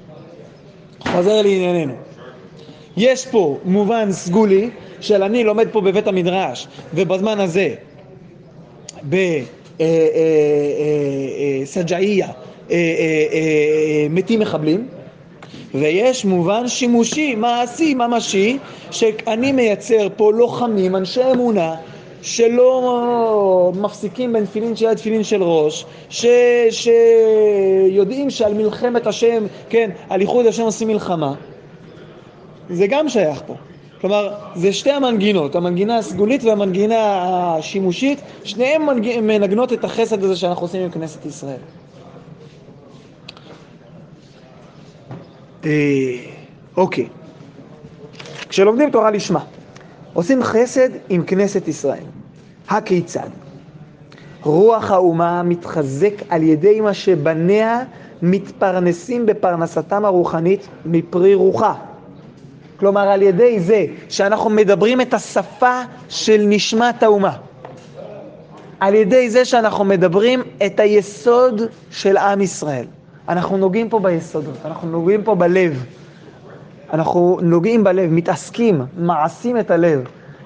חוזר 1.11 1.41
לענייננו. 1.41 1.93
יש 2.97 3.27
פה 3.27 3.57
מובן 3.65 4.11
סגולי 4.11 4.69
של 5.01 5.23
אני 5.23 5.43
לומד 5.43 5.67
פה 5.71 5.81
בבית 5.81 6.07
המדרש, 6.07 6.67
ובזמן 6.93 7.39
הזה, 7.39 7.75
בסג'עיה, 11.63 12.27
מתים 14.09 14.39
מחבלים, 14.39 14.87
ויש 15.75 16.25
מובן 16.25 16.67
שימושי, 16.67 17.35
מעשי, 17.35 17.93
ממשי, 17.93 18.57
שאני 18.91 19.51
מייצר 19.51 20.07
פה 20.15 20.33
לוחמים, 20.33 20.95
אנשי 20.95 21.21
אמונה, 21.31 21.75
שלא 22.21 23.71
מפסיקים 23.75 24.33
בין 24.33 24.45
תפילין 24.45 24.75
של 24.75 24.85
יד 24.85 24.97
תפילין 24.97 25.23
של 25.23 25.43
ראש, 25.43 25.85
ש, 26.09 26.25
שיודעים 26.69 28.29
שעל 28.29 28.53
מלחמת 28.53 29.07
השם, 29.07 29.45
כן, 29.69 29.89
על 30.09 30.21
איחוד 30.21 30.45
השם 30.45 30.63
עושים 30.63 30.87
מלחמה. 30.87 31.33
זה 32.69 32.87
גם 32.87 33.09
שייך 33.09 33.41
פה. 33.47 33.53
כלומר, 34.01 34.33
זה 34.55 34.73
שתי 34.73 34.91
המנגינות, 34.91 35.55
המנגינה 35.55 35.97
הסגולית 35.97 36.43
והמנגינה 36.43 36.95
השימושית, 37.57 38.19
שניהם 38.43 38.85
מנג... 38.85 39.19
מנגנות 39.21 39.73
את 39.73 39.83
החסד 39.83 40.23
הזה 40.23 40.35
שאנחנו 40.35 40.63
עושים 40.65 40.81
עם 40.83 40.91
כנסת 40.91 41.25
ישראל. 41.25 41.57
אה, 45.65 45.69
אוקיי, 46.77 47.07
כשלומדים 48.49 48.91
תורה 48.91 49.11
לשמה, 49.11 49.43
עושים 50.13 50.43
חסד 50.43 50.89
עם 51.09 51.23
כנסת 51.23 51.67
ישראל. 51.67 52.03
הכיצד? 52.69 53.29
רוח 54.43 54.91
האומה 54.91 55.43
מתחזק 55.43 56.13
על 56.29 56.43
ידי 56.43 56.81
מה 56.81 56.93
שבניה 56.93 57.83
מתפרנסים 58.21 59.25
בפרנסתם 59.25 60.05
הרוחנית 60.05 60.67
מפרי 60.85 61.33
רוחה. 61.33 61.73
כלומר, 62.77 63.07
על 63.09 63.21
ידי 63.21 63.59
זה 63.59 63.85
שאנחנו 64.09 64.49
מדברים 64.49 65.01
את 65.01 65.13
השפה 65.13 65.81
של 66.09 66.41
נשמת 66.45 67.03
האומה. 67.03 67.37
על 68.79 68.95
ידי 68.95 69.29
זה 69.29 69.45
שאנחנו 69.45 69.85
מדברים 69.85 70.41
את 70.65 70.79
היסוד 70.79 71.61
של 71.91 72.17
עם 72.17 72.41
ישראל. 72.41 72.85
אנחנו 73.29 73.57
נוגעים 73.57 73.89
פה 73.89 73.99
ביסודות, 73.99 74.57
אנחנו 74.65 74.89
נוגעים 74.89 75.23
פה 75.23 75.35
בלב. 75.35 75.85
אנחנו 76.93 77.39
נוגעים 77.41 77.83
בלב, 77.83 78.11
מתעסקים, 78.11 78.81
מעשים 78.97 79.59
את 79.59 79.71
הלב, 79.71 80.03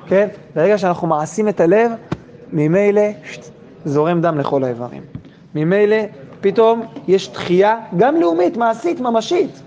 כן? 0.07 0.27
ברגע 0.55 0.77
שאנחנו 0.77 1.07
מעשים 1.07 1.49
את 1.49 1.59
הלב, 1.59 1.91
ממילא 2.53 3.01
זורם 3.85 4.21
דם 4.21 4.39
לכל 4.39 4.63
האיברים. 4.63 5.01
ממילא 5.55 5.97
פתאום 6.41 6.81
יש 7.07 7.27
תחייה, 7.27 7.75
גם 7.97 8.15
לאומית, 8.15 8.57
מעשית, 8.57 8.99
ממשית. 8.99 9.61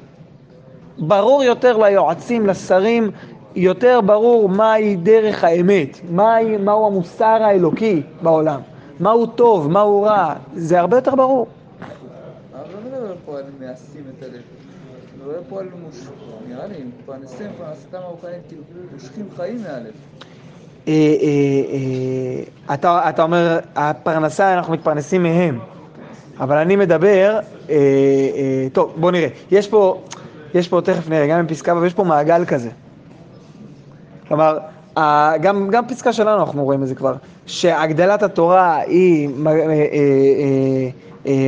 ברור 0.98 1.44
יותר 1.44 1.76
ליועצים, 1.76 2.46
לשרים, 2.46 3.10
יותר 3.56 4.00
ברור 4.00 4.48
מהי 4.48 4.96
דרך 4.96 5.44
האמת, 5.44 6.00
מהי, 6.10 6.56
מהו 6.56 6.86
המוסר 6.86 7.24
האלוקי 7.42 8.02
בעולם, 8.22 8.60
מהו 9.00 9.26
טוב, 9.26 9.70
מהו 9.70 10.02
רע, 10.02 10.34
זה 10.54 10.80
הרבה 10.80 10.96
יותר 10.96 11.14
ברור. 11.14 11.46
אבל 12.52 12.62
לא 12.72 12.98
מדבר 12.98 13.14
פה 13.24 13.38
על 13.38 13.44
מעשים 13.60 14.02
את 14.18 14.22
הלב, 14.22 14.42
מדבר 15.18 15.40
פה 15.48 15.60
על 15.60 15.66
מוש... 15.84 15.96
נראה 16.48 16.66
לי, 16.66 16.74
פרנסים, 17.06 17.46
פרנסתם 17.58 17.98
הרוחנית, 17.98 18.34
כאילו, 18.48 18.62
מושכים 18.92 19.28
חיים 19.36 19.62
מהלב. 19.62 19.92
אה, 20.88 20.92
אה, 20.92 22.74
אה, 22.84 23.08
אתה 23.08 23.22
אומר, 23.22 23.58
הפרנסה, 23.76 24.54
אנחנו 24.54 24.72
מתפרנסים 24.72 25.22
מהם, 25.22 25.58
אבל 26.40 26.56
אני 26.56 26.76
מדבר, 26.76 27.40
טוב, 28.72 28.94
בוא 28.96 29.10
נראה, 29.10 29.28
יש 29.50 29.68
פה, 29.68 30.00
יש 30.54 30.68
פה, 30.68 30.80
תכף 30.84 31.08
נראה, 31.08 31.26
גם 31.26 31.38
עם 31.38 31.46
פסקה, 31.46 31.72
אבל 31.72 31.86
יש 31.86 31.94
פה 31.94 32.04
מעגל 32.04 32.44
כזה. 32.44 32.70
כלומר, 34.28 34.58
גם, 35.40 35.68
גם 35.70 35.88
פסקה 35.88 36.12
שלנו 36.12 36.40
אנחנו 36.40 36.64
רואים 36.64 36.82
את 36.82 36.88
זה 36.88 36.94
כבר, 36.94 37.14
שהגדלת 37.46 38.22
התורה 38.22 38.76
היא 38.76 39.28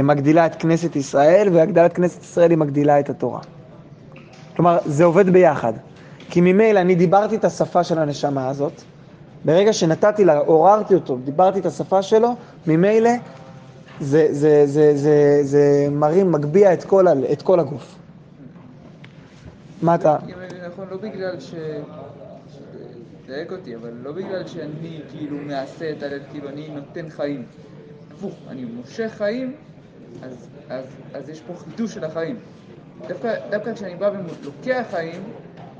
מגדילה 0.02 0.46
את 0.46 0.54
כנסת 0.54 0.96
ישראל, 0.96 1.48
והגדלת 1.52 1.92
כנסת 1.92 2.22
ישראל 2.22 2.50
היא 2.50 2.58
מגדילה 2.58 3.00
את 3.00 3.10
התורה. 3.10 3.40
כלומר, 4.56 4.78
זה 4.84 5.04
עובד 5.04 5.30
ביחד. 5.30 5.72
כי 6.30 6.40
ממילא 6.40 6.80
אני 6.80 6.94
דיברתי 6.94 7.36
את 7.36 7.44
השפה 7.44 7.84
של 7.84 7.98
הנשמה 7.98 8.48
הזאת, 8.48 8.82
ברגע 9.44 9.72
שנתתי 9.72 10.24
לה, 10.24 10.38
עוררתי 10.38 10.94
אותו, 10.94 11.18
דיברתי 11.24 11.58
את 11.58 11.66
השפה 11.66 12.02
שלו, 12.02 12.34
ממילא 12.66 13.10
זה, 14.00 14.28
זה, 14.30 14.66
זה, 14.66 14.96
זה, 14.96 15.40
זה 15.42 15.88
מרים, 15.90 16.32
מגביה 16.32 16.72
את 16.72 16.84
כל, 16.84 17.06
את 17.32 17.42
כל 17.42 17.60
הגוף. 17.60 17.96
מה 19.82 19.94
אתה... 19.94 20.16
נכון, 20.68 20.88
לא 20.90 20.96
בגלל 20.96 21.40
ש... 21.40 21.54
דייק 23.26 23.52
אותי, 23.52 23.76
אבל 23.76 23.92
לא 24.02 24.12
בגלל 24.12 24.46
שאני 24.46 25.00
כאילו 25.10 25.36
מעשה 25.36 25.90
את 25.90 26.02
הלב, 26.02 26.22
כאילו 26.30 26.48
אני 26.48 26.68
נותן 26.68 27.10
חיים. 27.10 27.46
הפוך, 28.12 28.34
אני 28.48 28.64
מושך 28.64 29.12
חיים, 29.16 29.54
אז, 30.22 30.48
אז, 30.68 30.84
אז 31.14 31.28
יש 31.28 31.40
פה 31.40 31.54
חידוש 31.54 31.94
של 31.94 32.04
החיים. 32.04 32.36
דווקא, 33.08 33.48
דווקא 33.50 33.74
כשאני 33.74 33.94
בא 33.94 34.10
ולוקח 34.14 34.86
חיים, 34.90 35.22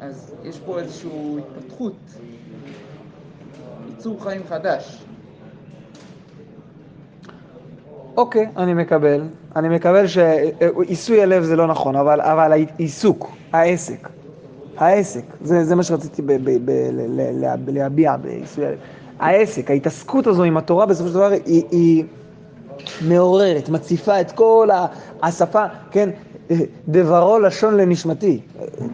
אז 0.00 0.34
יש 0.44 0.60
פה 0.60 0.78
איזושהי 0.78 1.38
התפתחות, 1.38 1.96
ייצור 3.88 4.22
חיים 4.22 4.42
חדש. 4.48 5.04
אוקיי, 8.16 8.48
אני 8.56 8.74
מקבל. 8.74 9.22
אני 9.56 9.68
מקבל 9.68 10.06
שעיסוי 10.06 11.22
הלב 11.22 11.42
זה 11.42 11.56
לא 11.56 11.66
נכון, 11.66 11.96
אבל, 11.96 12.20
אבל 12.20 12.52
העיסוק, 12.52 13.30
העסק, 13.52 14.08
העסק, 14.76 15.22
זה, 15.42 15.64
זה 15.64 15.74
מה 15.74 15.82
שרציתי 15.82 16.22
ב, 16.22 16.32
ב, 16.32 16.50
ב, 16.64 16.70
ל, 16.70 17.20
ל, 17.20 17.44
ל, 17.44 17.56
להביע 17.66 18.16
בעיסוי 18.16 18.66
הלב. 18.66 18.78
העסק, 19.18 19.70
ההתעסקות 19.70 20.26
הזו 20.26 20.44
עם 20.44 20.56
התורה 20.56 20.86
בסופו 20.86 21.08
של 21.08 21.14
דבר 21.14 21.30
היא, 21.46 21.62
היא 21.70 22.04
מעוררת, 23.08 23.68
מציפה 23.68 24.20
את 24.20 24.32
כל 24.32 24.68
השפה, 25.22 25.64
כן, 25.90 26.10
דברו 26.88 27.38
לשון 27.38 27.76
לנשמתי. 27.76 28.40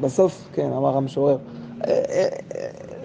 בסוף, 0.01 0.49
כן, 0.53 0.71
אמר 0.77 0.97
המשורר, 0.97 1.37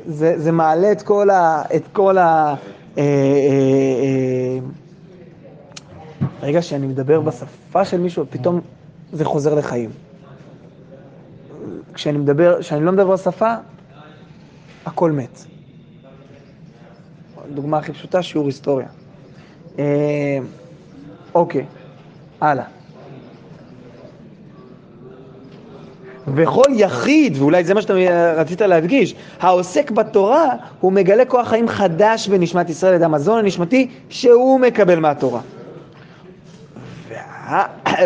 זה, 0.07 0.33
זה 0.37 0.51
מעלה 0.51 0.91
את 0.91 1.01
כל 1.01 1.29
ה... 1.29 1.61
את 1.75 1.83
כל 1.93 2.17
ה 2.17 2.55
אה, 2.97 3.03
אה, 3.03 4.59
אה, 6.43 6.47
רגע 6.47 6.61
שאני 6.61 6.87
מדבר 6.87 7.21
בשפה 7.21 7.85
של 7.85 7.99
מישהו, 7.99 8.25
פתאום 8.29 8.61
זה 9.13 9.25
חוזר 9.25 9.55
לחיים. 9.55 9.89
כשאני 11.93 12.17
מדבר, 12.17 12.61
כשאני 12.61 12.85
לא 12.85 12.91
מדבר 12.91 13.11
בשפה, 13.13 13.53
הכל 14.85 15.11
מת. 15.11 15.39
דוגמה 17.53 17.77
הכי 17.77 17.93
פשוטה, 17.93 18.23
שיעור 18.23 18.47
היסטוריה. 18.47 18.87
אה, 19.79 20.37
אוקיי, 21.35 21.65
הלאה. 22.41 22.63
וכל 26.35 26.63
יחיד, 26.73 27.37
ואולי 27.37 27.63
זה 27.63 27.73
מה 27.73 27.81
שאתה 27.81 27.93
רצית 28.37 28.61
להדגיש, 28.61 29.15
העוסק 29.39 29.91
בתורה, 29.91 30.45
הוא 30.79 30.93
מגלה 30.93 31.25
כוח 31.25 31.47
חיים 31.47 31.67
חדש 31.67 32.27
בנשמת 32.27 32.69
ישראל, 32.69 32.95
את 32.95 33.01
המזון 33.01 33.39
הנשמתי 33.39 33.89
שהוא 34.09 34.59
מקבל 34.59 34.99
מהתורה. 34.99 35.41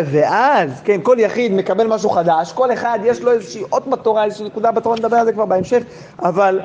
ואז, 0.04 0.80
כן, 0.84 1.00
כל 1.02 1.16
יחיד 1.18 1.52
מקבל 1.52 1.86
משהו 1.86 2.10
חדש, 2.10 2.52
כל 2.52 2.72
אחד 2.72 2.98
יש 3.04 3.22
לו 3.22 3.30
איזושהי 3.30 3.62
אות 3.72 3.86
בתורה, 3.86 4.24
איזושהי 4.24 4.46
נקודה 4.46 4.70
בתורה, 4.72 4.96
נדבר 4.96 5.16
על 5.16 5.24
זה 5.24 5.32
כבר 5.32 5.46
בהמשך, 5.46 5.82
אבל 6.18 6.60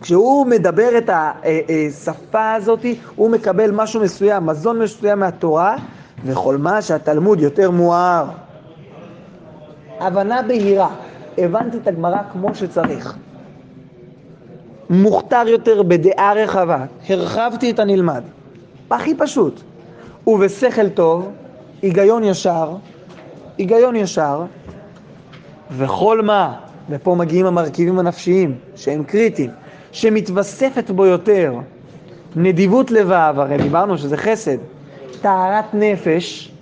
כשהוא 0.00 0.46
מדבר 0.46 0.98
את 0.98 1.10
השפה 1.12 2.52
הזאת, 2.52 2.86
הוא 3.16 3.30
מקבל 3.30 3.70
משהו 3.70 4.00
מסוים, 4.00 4.46
מזון 4.46 4.78
מסוים 4.78 5.20
מהתורה, 5.20 5.76
וכל 6.24 6.56
מה 6.56 6.82
שהתלמוד 6.82 7.40
יותר 7.40 7.70
מואר. 7.70 8.24
הבנה 10.00 10.42
בהירה, 10.42 10.88
הבנתי 11.38 11.76
את 11.76 11.86
הגמרא 11.86 12.18
כמו 12.32 12.54
שצריך. 12.54 13.16
מוכתר 14.90 15.42
יותר 15.46 15.82
בדעה 15.82 16.32
רחבה, 16.34 16.84
הרחבתי 17.08 17.70
את 17.70 17.78
הנלמד. 17.78 18.22
הכי 18.90 19.14
פשוט. 19.14 19.60
ובשכל 20.26 20.88
טוב, 20.88 21.30
היגיון 21.82 22.24
ישר, 22.24 22.76
היגיון 23.58 23.96
ישר, 23.96 24.42
וכל 25.70 26.22
מה, 26.22 26.54
ופה 26.90 27.14
מגיעים 27.14 27.46
המרכיבים 27.46 27.98
הנפשיים, 27.98 28.54
שהם 28.76 29.04
קריטיים, 29.04 29.50
שמתווספת 29.92 30.90
בו 30.90 31.06
יותר 31.06 31.54
נדיבות 32.36 32.90
לבב, 32.90 33.34
הרי 33.36 33.56
דיברנו 33.56 33.98
שזה 33.98 34.16
חסד, 34.16 34.56
טהרת 35.22 35.74
נפש, 35.74 36.52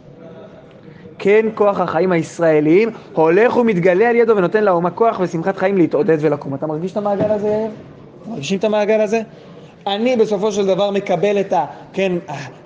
כן 1.19 1.47
כוח 1.55 1.81
החיים 1.81 2.13
הישראליים, 2.13 2.91
הולך 3.13 3.57
ומתגלה 3.57 4.09
על 4.09 4.17
ידו 4.17 4.37
ונותן 4.37 4.65
לאומה 4.65 4.91
כוח 4.91 5.21
ושמחת 5.21 5.57
חיים 5.57 5.77
להתעודד 5.77 6.17
ולקום. 6.21 6.55
אתה 6.55 6.67
מרגיש 6.67 6.93
את 6.93 6.97
המעגל 6.97 7.31
הזה, 7.31 7.49
יאיר? 7.49 7.71
מרגישים 8.29 8.59
את 8.59 8.65
המעגל 8.65 9.01
הזה? 9.01 9.21
אני 9.89 10.17
בסופו 10.17 10.53
של 10.53 10.67
דבר 10.67 10.91
מקבל 10.91 11.41
את 11.41 11.53
ה... 11.53 11.65
כן, 11.93 12.13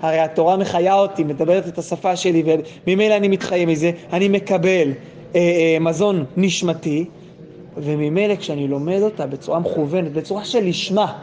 הרי 0.01 0.19
התורה 0.19 0.57
מחיה 0.57 0.95
אותי, 0.95 1.23
מדברת 1.23 1.67
את 1.67 1.77
השפה 1.77 2.15
שלי, 2.15 2.43
וממילא 2.87 3.17
אני 3.17 3.27
מתחיה 3.27 3.65
מזה, 3.65 3.91
אני 4.13 4.27
מקבל 4.27 4.91
אה, 5.35 5.39
אה, 5.39 5.77
מזון 5.79 6.25
נשמתי, 6.37 7.05
וממילא 7.77 8.35
כשאני 8.35 8.67
לומד 8.67 9.01
אותה 9.01 9.25
בצורה 9.27 9.59
מכוונת, 9.59 10.13
בצורה 10.13 10.45
של 10.45 10.65
לשמה, 10.65 11.19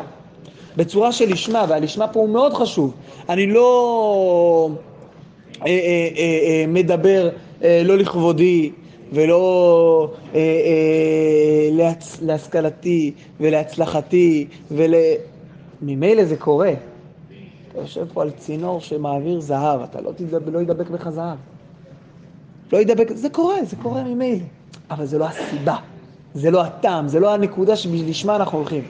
בצורה 0.77 1.13
של 1.13 1.33
לשמה, 1.33 1.65
והלשמה 1.69 2.09
פה 2.09 2.21
הוא 2.21 2.29
מאוד 2.29 2.55
חשוב. 2.55 2.95
אני 3.29 3.47
לא 3.47 4.71
אה, 5.63 5.67
אה, 5.67 6.09
אה, 6.17 6.41
אה, 6.47 6.65
מדבר 6.69 7.31
אה, 7.65 7.83
לא 7.85 7.99
לכבודי 7.99 8.71
ולא 9.13 10.13
אה, 10.35 10.41
אה, 10.41 11.69
להצ... 11.73 12.19
להשכלתי 12.23 13.13
ולהצלחתי 13.41 14.47
ול... 14.71 14.95
ממילא 15.83 16.25
זה 16.25 16.37
קורה. 16.37 16.73
אתה 17.69 17.79
יושב 17.79 18.07
פה 18.13 18.23
על 18.23 18.31
צינור 18.31 18.81
שמעביר 18.81 19.41
זהב, 19.41 19.81
אתה 19.81 20.01
לא, 20.01 20.13
תדבק, 20.13 20.53
לא 20.53 20.59
ידבק 20.59 20.91
בך 20.91 21.09
זהב. 21.09 21.39
לא 22.73 22.79
ידבק, 22.79 23.09
זה 23.15 23.31
קורה, 23.31 23.65
זה 23.65 23.77
קורה 23.77 24.05
ממילא. 24.05 24.45
אבל 24.91 25.07
זה 25.07 25.19
לא 25.19 25.25
הסיבה, 25.25 25.77
זה 26.35 26.51
לא 26.51 26.63
הטעם, 26.63 27.09
זה 27.09 27.21
לא 27.21 27.35
הנקודה 27.35 27.77
שבשמה 27.77 28.37
אנחנו 28.37 28.59
הולכים. 28.59 28.85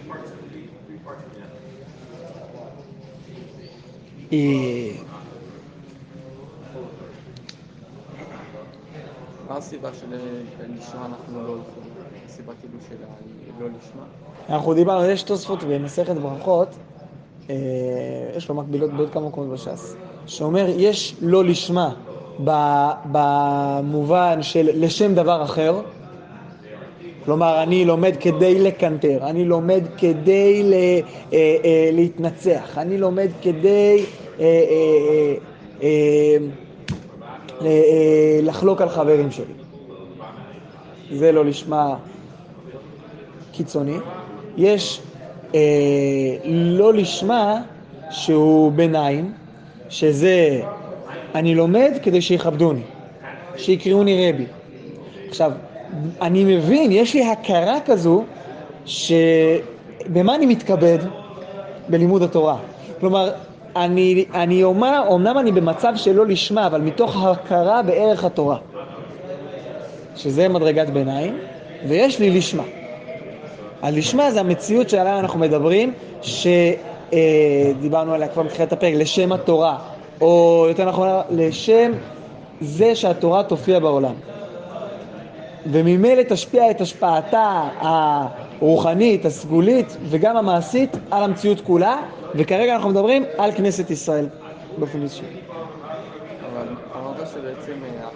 אה, 4.33 4.39
מה 9.49 9.57
הסיבה 9.57 9.91
שלשמה 9.95 11.07
אנחנו 11.07 11.43
לא 11.43 11.49
הולכים? 11.49 11.90
לא? 13.61 14.55
אנחנו 14.55 14.75
דיברנו, 14.75 15.05
יש 15.05 15.23
תוספות 15.23 15.63
במסכת 15.63 16.15
ברכות, 16.15 16.69
אה, 17.51 17.55
יש 18.37 18.49
לו 18.49 18.55
מקבילות 18.55 18.93
בעוד 18.93 19.11
כמה 19.13 19.29
מקומות 19.29 19.51
בש"ס, 19.51 19.97
שאומר 20.27 20.67
יש 20.77 21.17
לא 21.21 21.45
לשמה 21.45 21.95
במובן 23.05 24.43
של 24.43 24.71
לשם 24.75 25.15
דבר 25.15 25.43
אחר, 25.43 25.81
כלומר, 27.25 27.63
אני 27.63 27.85
לומד 27.85 28.13
כדי 28.21 28.59
לקנטר, 28.59 29.19
אני 29.23 29.45
לומד 29.45 29.83
כדי 29.99 30.63
ל, 30.63 30.73
אה, 30.73 31.01
אה, 31.33 31.91
להתנצח, 31.93 32.79
אני 32.79 32.99
לומד 32.99 33.29
כדי 33.43 34.05
אה, 34.41 34.45
אה, 34.45 35.35
אה, 35.83 36.37
אה, 37.63 38.41
לחלוק 38.43 38.81
על 38.81 38.89
חברים 38.89 39.31
שלי. 39.31 39.45
זה 41.13 41.33
לא 41.33 41.45
לשמה 41.45 41.97
קיצוני. 43.53 43.97
יש 44.57 45.01
אה, 45.55 45.61
לא 46.45 46.95
לשמה 46.95 47.63
שהוא 48.11 48.73
ביניים, 48.73 49.33
שזה 49.89 50.61
אני 51.35 51.55
לומד 51.55 51.93
כדי 52.03 52.23
שיכבדוני, 52.23 52.83
שיקראוני 53.57 54.31
רבי. 54.31 54.47
עכשיו, 55.29 55.53
אני 56.23 56.57
מבין, 56.57 56.93
יש 56.93 57.15
לי 57.15 57.25
הכרה 57.25 57.79
כזו, 57.87 58.25
שבמה 58.87 60.35
אני 60.35 60.47
מתכבד? 60.47 60.99
בלימוד 61.89 62.23
התורה. 62.23 62.57
כלומר, 63.01 63.31
אני, 63.77 64.25
אני 64.35 64.65
אומר, 64.65 65.03
אמנם 65.15 65.39
אני 65.39 65.53
במצב 65.53 65.93
שלא 65.97 66.27
לשמה, 66.27 66.67
אבל 66.67 66.81
מתוך 66.81 67.25
הכרה 67.25 67.83
בערך 67.83 68.25
התורה, 68.25 68.57
שזה 70.17 70.49
מדרגת 70.49 70.91
ביניים, 70.91 71.39
ויש 71.89 72.19
לי 72.19 72.31
לשמה. 72.31 72.63
הלשמה 73.83 74.31
זה 74.31 74.41
המציאות 74.41 74.89
שעליה 74.91 75.19
אנחנו 75.19 75.39
מדברים, 75.39 75.93
שדיברנו 76.23 78.15
עליה 78.15 78.29
כבר 78.29 78.43
מתחילת 78.43 78.73
הפרק, 78.73 78.95
לשם 78.97 79.33
התורה, 79.33 79.79
או 80.21 80.67
יותר 80.69 80.85
נכון, 80.89 81.09
לשם 81.31 81.93
זה 82.61 82.95
שהתורה 82.95 83.43
תופיע 83.43 83.79
בעולם. 83.79 84.15
וממילא 85.67 86.23
תשפיע 86.23 86.71
את 86.71 86.81
השפעתה 86.81 87.69
הרוחנית, 87.81 89.25
הסגולית 89.25 89.97
וגם 90.03 90.37
המעשית 90.37 90.97
על 91.11 91.23
המציאות 91.23 91.61
כולה, 91.61 91.97
וכרגע 92.35 92.75
אנחנו 92.75 92.91
מדברים 92.91 93.25
על 93.39 93.53
כנסת 93.53 93.91
ישראל 93.91 94.27
באופן 94.79 95.03
אישי. 95.03 95.23
אבל 96.53 96.67
אמרת 96.97 97.29
שבעצם 97.29 97.73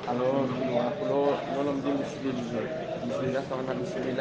אה, 0.09 0.15
לא, 0.19 0.25
אנחנו 0.85 1.07
לא, 1.09 1.29
לא 1.57 1.65
לומדים 1.65 1.97
בשביל 2.07 2.33
בשביל 3.09 3.37
הכוונה 3.37 3.81
בשביל 3.83 4.21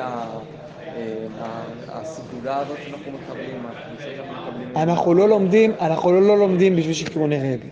הסגולה 1.90 2.58
הזאת 2.60 2.78
שאנחנו 2.86 3.12
מקבלים, 3.12 3.64
שאנחנו 4.00 4.34
מקבלים... 4.34 4.78
אנחנו 4.78 5.14
לא 5.14 5.30
לומדים, 5.30 5.72
אנחנו 5.82 6.12
לא, 6.12 6.22
לא 6.22 6.38
לומדים 6.38 6.76
בשביל 6.76 6.94
שיקראו 6.94 7.26
רבי. 7.26 7.70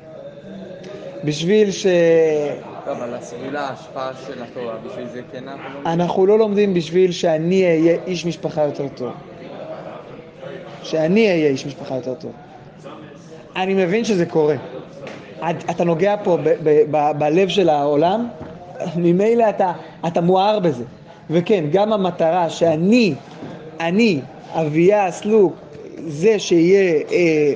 בשביל 1.23 1.71
ש... 1.71 1.85
אבל 2.85 3.13
הסגולה, 3.13 3.61
ההשפעה 3.61 4.11
של 4.27 4.43
התורה, 4.43 4.75
בשביל 4.87 5.07
זה 5.07 5.21
כן 5.31 5.47
אנחנו 5.47 5.63
לומדים? 5.73 5.87
אנחנו 5.87 6.25
לא 6.25 6.39
לומדים 6.39 6.73
בשביל 6.73 7.11
שאני 7.11 7.65
אהיה 7.65 7.97
איש 8.07 8.25
משפחה 8.25 8.63
יותר 8.63 8.87
טוב. 8.87 9.13
שאני 10.83 11.27
אהיה 11.29 11.49
איש 11.49 11.65
משפחה 11.65 11.95
יותר 11.95 12.13
טוב. 12.13 12.31
אני 13.55 13.73
מבין 13.73 14.05
שזה 14.05 14.25
קורה. 14.25 14.55
אתה 15.69 15.83
נוגע 15.83 16.15
פה 16.23 16.37
בלב 17.17 17.47
של 17.47 17.69
העולם, 17.69 18.27
ממילא 18.95 19.49
אתה, 19.49 19.71
אתה 20.07 20.21
מואר 20.21 20.59
בזה. 20.59 20.83
וכן, 21.31 21.65
גם 21.71 21.93
המטרה 21.93 22.49
שאני, 22.49 23.13
אני, 23.79 24.19
אביה, 24.49 25.11
סלוק, 25.11 25.53
זה 26.07 26.39
שיהיה, 26.39 26.93
אה, 26.93 27.01
אה, 27.11 27.53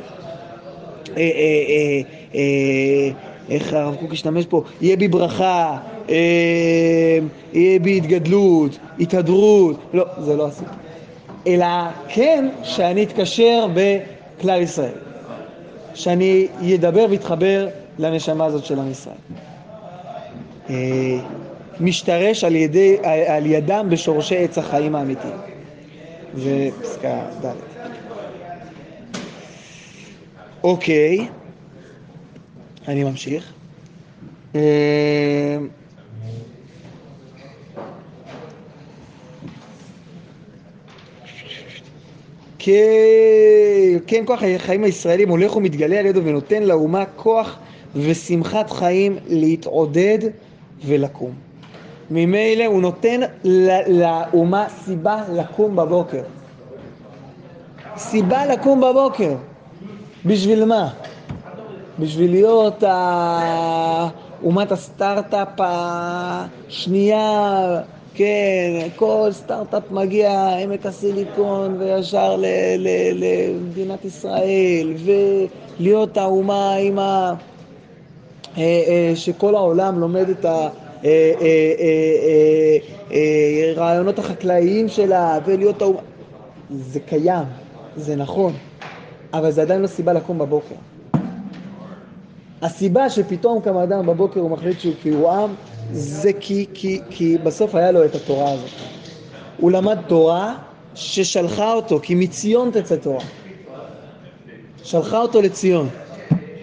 אה, 1.18 1.22
אה, 1.70 2.02
אה, 2.36 3.10
איך 3.50 3.74
הרב 3.74 3.96
קוק 3.96 4.14
השתמש 4.14 4.46
פה, 4.46 4.64
יהיה 4.82 4.98
בי 4.98 5.08
ברכה, 5.08 5.78
אה, 6.10 6.16
יהיה 7.54 7.80
בי 7.80 7.98
התגדלות, 7.98 8.78
התהדרות, 9.00 9.80
לא, 9.94 10.06
זה 10.20 10.36
לא 10.36 10.48
הסיפור. 10.48 10.74
אלא 11.48 11.66
כן 12.08 12.50
שאני 12.64 13.04
אתקשר 13.04 13.68
בכלל 13.74 14.62
ישראל. 14.62 14.92
שאני 15.96 16.48
אדבר 16.76 17.06
ואתחבר 17.10 17.68
לנשמה 18.00 18.46
הזאת 18.46 18.66
של 18.66 18.80
עם 18.80 18.92
ישראל. 18.92 19.16
משתרש 21.80 22.44
על, 22.44 22.56
ידי, 22.56 22.98
על 23.28 23.46
ידם 23.46 23.88
בשורשי 23.90 24.38
עץ 24.38 24.58
החיים 24.58 24.96
האמיתיים. 24.96 25.38
זה 26.38 26.70
פסקה 26.82 27.26
ד'. 27.42 27.54
אוקיי, 30.64 31.28
אני 32.88 33.04
ממשיך. 33.04 33.54
אה, 34.56 35.58
כן 44.08 44.24
כוח 44.26 44.40
החיים 44.56 44.84
הישראלים 44.84 45.30
הולך 45.30 45.56
ומתגלה 45.56 46.00
על 46.00 46.06
ידו 46.06 46.24
ונותן 46.24 46.64
לאומה 46.64 47.06
כוח 47.06 47.60
ושמחת 47.96 48.72
חיים 48.72 49.18
להתעודד 49.28 50.20
ולקום. 50.86 51.45
ממילא 52.12 52.66
הוא 52.66 52.82
נותן 52.82 53.20
לאומה 53.88 54.66
סיבה 54.70 55.24
לקום 55.34 55.76
בבוקר. 55.76 56.22
סיבה 57.98 58.46
לקום 58.46 58.82
בבוקר. 58.82 59.36
בשביל 60.26 60.66
מה? 60.66 60.90
בשביל 62.00 62.32
להיות 62.32 62.84
אומת 64.44 64.72
הסטארט-אפ 64.72 65.48
השנייה 65.58 67.82
כן, 68.18 68.88
כל 68.96 69.30
סטארט-אפ 69.32 69.92
מגיע 69.92 70.50
עמק 70.64 70.86
הסיליקון 70.86 71.76
וישר 71.80 72.36
למדינת 73.16 74.06
ישראל, 74.06 74.94
ולהיות 75.80 76.18
האומה 76.18 76.76
עם 76.76 77.00
ה... 77.00 77.34
אה, 78.58 78.64
אה, 78.64 79.12
שכל 79.16 79.56
העולם 79.56 80.00
לומד 80.00 80.30
את 80.30 80.46
הרעיונות 83.76 84.20
אה, 84.20 84.26
החקלאיים 84.26 84.90
שלה, 84.90 85.40
ולהיות 85.46 85.82
האומה... 85.82 86.00
זה 86.70 87.00
קיים, 87.00 87.44
זה 87.96 88.16
נכון, 88.16 88.54
אבל 89.34 89.52
זה 89.52 89.62
עדיין 89.62 89.82
לא 89.82 89.88
סיבה 89.88 90.14
לקום 90.14 90.38
בבוקר. 90.38 90.76
הסיבה 92.62 93.10
שפתאום 93.10 93.62
קם 93.62 93.78
אדם 93.78 94.06
בבוקר 94.06 94.40
הוא 94.40 94.52
מחליט 94.52 94.80
שהוא 94.80 95.32
עם, 95.32 95.54
זה 95.92 96.34
כי, 96.40 96.66
כי, 96.74 97.02
כי 97.10 97.38
בסוף 97.38 97.76
היה 97.76 97.92
לו 97.92 98.06
את 98.06 98.16
התורה 98.16 98.52
הזאת. 98.52 98.70
הוא 99.58 99.72
למד 99.72 99.98
תורה 100.08 100.56
ששלחה 100.96 101.74
אותו, 101.74 102.00
כי 102.02 102.16
מציון 102.16 102.72
תצא 102.72 102.96
תורה. 102.96 103.24
שלחה 104.84 105.22
אותו 105.22 105.42
לציון. 105.42 105.90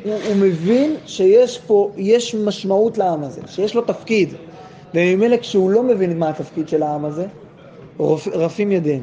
הוא, 0.04 0.14
הוא 0.28 0.36
מבין 0.36 0.96
שיש 1.06 1.58
פה, 1.58 1.90
יש 1.96 2.34
משמעות 2.34 2.98
לעם 2.98 3.24
הזה, 3.24 3.40
שיש 3.46 3.74
לו 3.74 3.82
תפקיד. 3.82 4.34
וממילא 4.94 5.36
כשהוא 5.36 5.70
לא 5.70 5.82
מבין 5.82 6.18
מה 6.18 6.28
התפקיד 6.28 6.68
של 6.68 6.82
העם 6.82 7.04
הזה, 7.04 7.26
רפ, 8.00 8.28
רפים 8.28 8.72
ידיהם. 8.72 9.02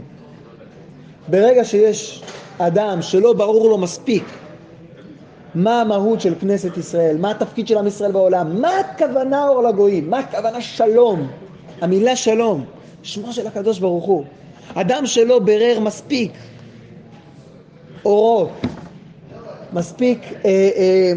ברגע 1.27 1.65
שיש 1.65 2.23
אדם 2.57 3.01
שלא 3.01 3.33
ברור 3.33 3.69
לו 3.69 3.77
מספיק 3.77 4.23
מה 5.55 5.81
המהות 5.81 6.21
של 6.21 6.33
כנסת 6.39 6.77
ישראל, 6.77 7.17
מה 7.17 7.31
התפקיד 7.31 7.67
של 7.67 7.77
עם 7.77 7.87
ישראל 7.87 8.11
בעולם, 8.11 8.61
מה 8.61 8.79
הכוונה 8.79 9.47
אור 9.47 9.63
לגויים, 9.63 10.09
מה 10.09 10.19
הכוונה 10.19 10.61
שלום, 10.61 11.27
המילה 11.81 12.15
שלום, 12.15 12.65
שמו 13.03 13.33
של 13.33 13.47
הקדוש 13.47 13.79
ברוך 13.79 14.05
הוא. 14.05 14.23
אדם 14.73 15.05
שלא 15.05 15.39
ברר 15.39 15.79
מספיק 15.79 16.31
אורות, 18.05 18.49
מספיק 19.73 20.19
אה, 20.23 20.49
אה, 20.75 21.13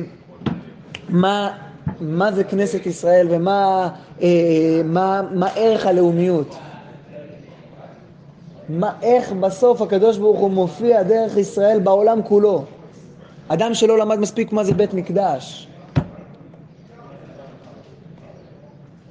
מה, 1.08 1.58
מה 2.00 2.32
זה 2.32 2.44
כנסת 2.44 2.86
ישראל 2.86 3.26
ומה 3.30 3.88
אה, 4.22 4.80
מה, 4.84 5.22
מה 5.34 5.48
ערך 5.56 5.86
הלאומיות. 5.86 6.56
מה, 8.68 8.92
איך 9.02 9.32
בסוף 9.32 9.82
הקדוש 9.82 10.18
ברוך 10.18 10.40
הוא 10.40 10.50
מופיע 10.50 11.02
דרך 11.02 11.36
ישראל 11.36 11.80
בעולם 11.80 12.22
כולו. 12.22 12.64
אדם 13.48 13.74
שלא 13.74 13.98
למד 13.98 14.18
מספיק 14.18 14.52
מה 14.52 14.64
זה 14.64 14.74
בית 14.74 14.94
מקדש. 14.94 15.68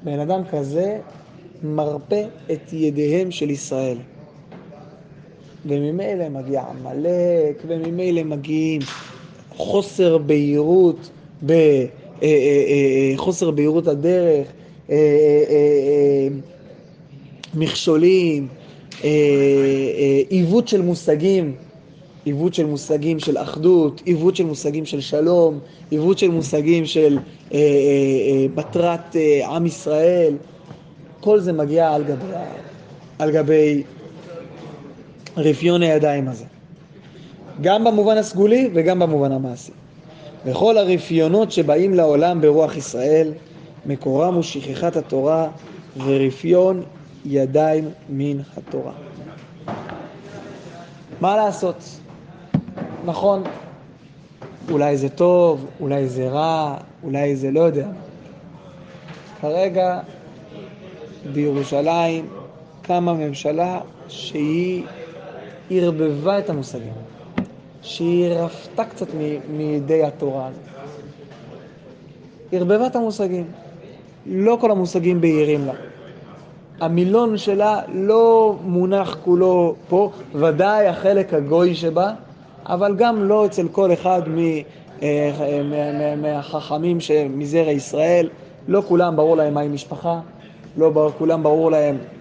בן 0.04 0.20
אדם 0.20 0.42
כזה 0.52 1.00
מרפה 1.64 2.22
את 2.52 2.74
ידיהם 2.74 3.32
של 3.32 3.50
ישראל. 3.50 3.98
וממילא 5.66 6.30
מגיע 6.30 6.62
עמלק, 6.62 7.64
וממילא 7.68 8.24
מגיעים 8.24 8.82
חוסר 9.62 10.17
בהירות, 10.17 11.10
אה, 11.50 11.56
אה, 11.56 12.28
אה, 12.28 13.13
חוסר 13.17 13.52
בהירות 13.52 13.88
הדרך, 13.88 14.47
מכשולים, 17.56 18.47
עיוות 20.30 20.67
של 20.67 20.82
מושגים. 20.82 21.56
עיוות 22.26 22.54
של 22.54 22.65
מושגים 22.65 23.19
של 23.19 23.38
אחדות, 23.38 24.02
עיוות 24.06 24.36
של 24.36 24.45
מושגים 24.45 24.86
של 24.86 25.02
שלום, 25.02 25.60
עיוות 25.89 26.17
של 26.17 26.32
מושגים 26.32 26.86
של 26.86 27.17
בטרת 28.56 29.15
עם 29.47 29.65
ישראל, 29.65 30.34
כל 31.19 31.39
זה 31.39 31.54
מגיע 31.54 31.93
על 31.93 32.04
גבי, 32.04 32.34
על 33.19 33.32
גבי 33.32 33.84
רפיון 35.38 35.82
הידיים 35.82 36.28
הזה. 36.28 36.45
גם 37.62 37.84
במובן 37.84 38.17
הסגולי 38.17 38.69
וגם 38.74 39.00
במובן 39.00 39.32
המעשי. 39.32 39.71
וכל 40.45 40.78
הרפיונות 40.78 41.52
שבאים 41.52 41.93
לעולם 41.93 42.41
ברוח 42.41 42.78
ישראל, 42.78 43.34
מקורם 43.86 44.34
הוא 44.34 44.43
שכחת 44.43 44.95
התורה 44.95 45.47
ורפיון 45.97 46.84
ידיים 47.26 47.89
מן 48.10 48.38
התורה. 48.58 48.91
מה 51.21 51.36
לעשות? 51.36 51.76
נכון, 53.06 53.43
אולי 54.71 54.97
זה 54.97 55.10
טוב, 55.10 55.65
אולי 55.80 56.08
זה 56.08 56.30
רע, 56.30 56.78
אולי 57.04 57.36
זה 57.36 57.52
לא 57.52 57.60
יודע. 57.60 57.88
כרגע 59.41 60.00
בירושלים 61.34 62.28
קמה 62.82 63.13
ממשלה 63.13 63.80
שהיא 64.08 64.84
ערבבה 65.69 66.39
את 66.39 66.50
המושגים, 66.50 66.93
שהיא 67.82 68.28
רפתה 68.30 68.86
קצת 68.86 69.08
מידי 69.50 70.04
התורה 70.04 70.48
הזאת. 70.48 70.63
ערבבה 72.52 72.88
את 72.88 72.96
המושגים. 72.96 73.46
לא 74.26 74.58
כל 74.62 74.72
המושגים 74.72 75.22
בהירים 75.22 75.65
לה. 75.65 75.74
המילון 76.80 77.38
שלה 77.38 77.82
לא 77.94 78.56
מונח 78.63 79.17
כולו 79.24 79.76
פה, 79.89 80.12
ודאי 80.36 80.88
החלק 80.88 81.34
הגוי 81.34 81.76
שבה, 81.76 82.13
אבל 82.65 82.96
גם 82.96 83.28
לא 83.28 83.46
אצל 83.46 83.67
כל 83.72 83.94
אחד 83.94 84.22
אה, 85.04 86.15
מהחכמים 86.17 86.98
מזרע 87.30 87.72
ישראל, 87.72 88.30
לא 88.67 88.84
כולם 88.88 89.15
ברור 89.15 89.38
להם 89.38 89.54
מהי 89.54 89.67
משפחה, 89.67 90.20
לא 90.78 91.12
כולם 91.17 91.44
ברור 91.44 91.72
להם 91.72 91.98
אה, 91.98 92.02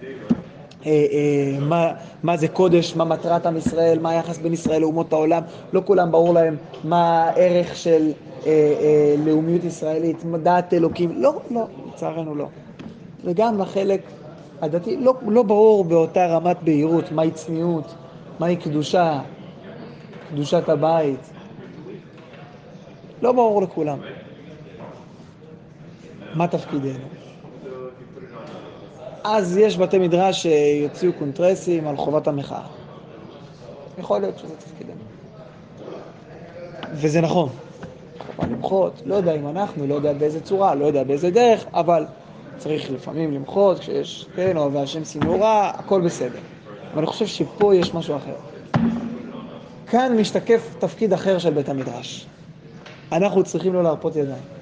מה, 1.61 1.91
מה 2.23 2.37
זה 2.37 2.47
קודש, 2.47 2.95
מה 2.95 3.05
מטרת 3.05 3.45
עם 3.45 3.57
ישראל, 3.57 3.99
מה 3.99 4.09
היחס 4.09 4.37
בין 4.37 4.53
ישראל 4.53 4.81
לאומות 4.81 5.13
העולם, 5.13 5.43
לא 5.73 5.81
כולם 5.85 6.11
ברור 6.11 6.33
להם 6.33 6.57
מה 6.83 7.23
הערך 7.23 7.75
של 7.75 8.11
לאומיות 9.25 9.63
ישראלית, 9.63 10.17
דעת 10.43 10.73
אלוקים, 10.73 11.11
לא, 11.21 11.41
לא, 11.51 11.65
לצערנו 11.87 12.35
לא. 12.35 12.47
וגם 13.25 13.61
לחלק 13.61 14.01
הדתי 14.61 14.97
לא, 14.97 15.13
לא 15.27 15.43
ברור 15.43 15.83
באותה 15.83 16.27
רמת 16.27 16.57
בהירות 16.63 17.11
מהי 17.11 17.31
צניעות, 17.31 17.93
מהי 18.39 18.55
קדושה, 18.55 19.19
קדושת 20.29 20.69
הבית. 20.69 21.31
לא 23.21 23.31
ברור 23.31 23.61
לכולם. 23.61 23.97
מה 26.35 26.47
תפקידנו? 26.47 27.20
אז 29.23 29.57
יש 29.57 29.77
בתי 29.77 29.99
מדרש 29.99 30.41
שיוציאו 30.41 31.13
קונטרסים 31.13 31.87
על 31.87 31.97
חובת 31.97 32.27
המחאה. 32.27 32.61
יכול 33.97 34.19
להיות 34.19 34.37
שזה 34.39 34.55
תפקידנו. 34.55 35.01
וזה 36.93 37.21
נכון. 37.21 37.49
חובה 38.35 38.47
למחות, 38.47 39.01
לא 39.05 39.15
יודע 39.15 39.35
אם 39.35 39.47
אנחנו, 39.47 39.87
לא 39.87 39.95
יודע 39.95 40.13
באיזה 40.13 40.41
צורה, 40.41 40.75
לא 40.75 40.85
יודע 40.85 41.03
באיזה 41.03 41.29
דרך, 41.31 41.65
אבל 41.73 42.05
צריך 42.57 42.91
לפעמים 42.91 43.33
למחות 43.33 43.79
כשיש, 43.79 44.27
כן, 44.35 44.57
אוהבי 44.57 44.79
השם 44.79 45.05
שנורא, 45.05 45.71
הכל 45.73 46.01
בסדר. 46.01 46.39
אבל 46.93 46.97
אני 46.97 47.07
חושב 47.07 47.25
שפה 47.27 47.75
יש 47.75 47.93
משהו 47.93 48.15
אחר. 48.15 48.35
כאן 49.87 50.17
משתקף 50.17 50.75
תפקיד 50.79 51.13
אחר 51.13 51.37
של 51.37 51.49
בית 51.49 51.69
המדרש. 51.69 52.27
אנחנו 53.11 53.43
צריכים 53.43 53.73
לא 53.73 53.83
להרפות 53.83 54.15
ידיים. 54.15 54.60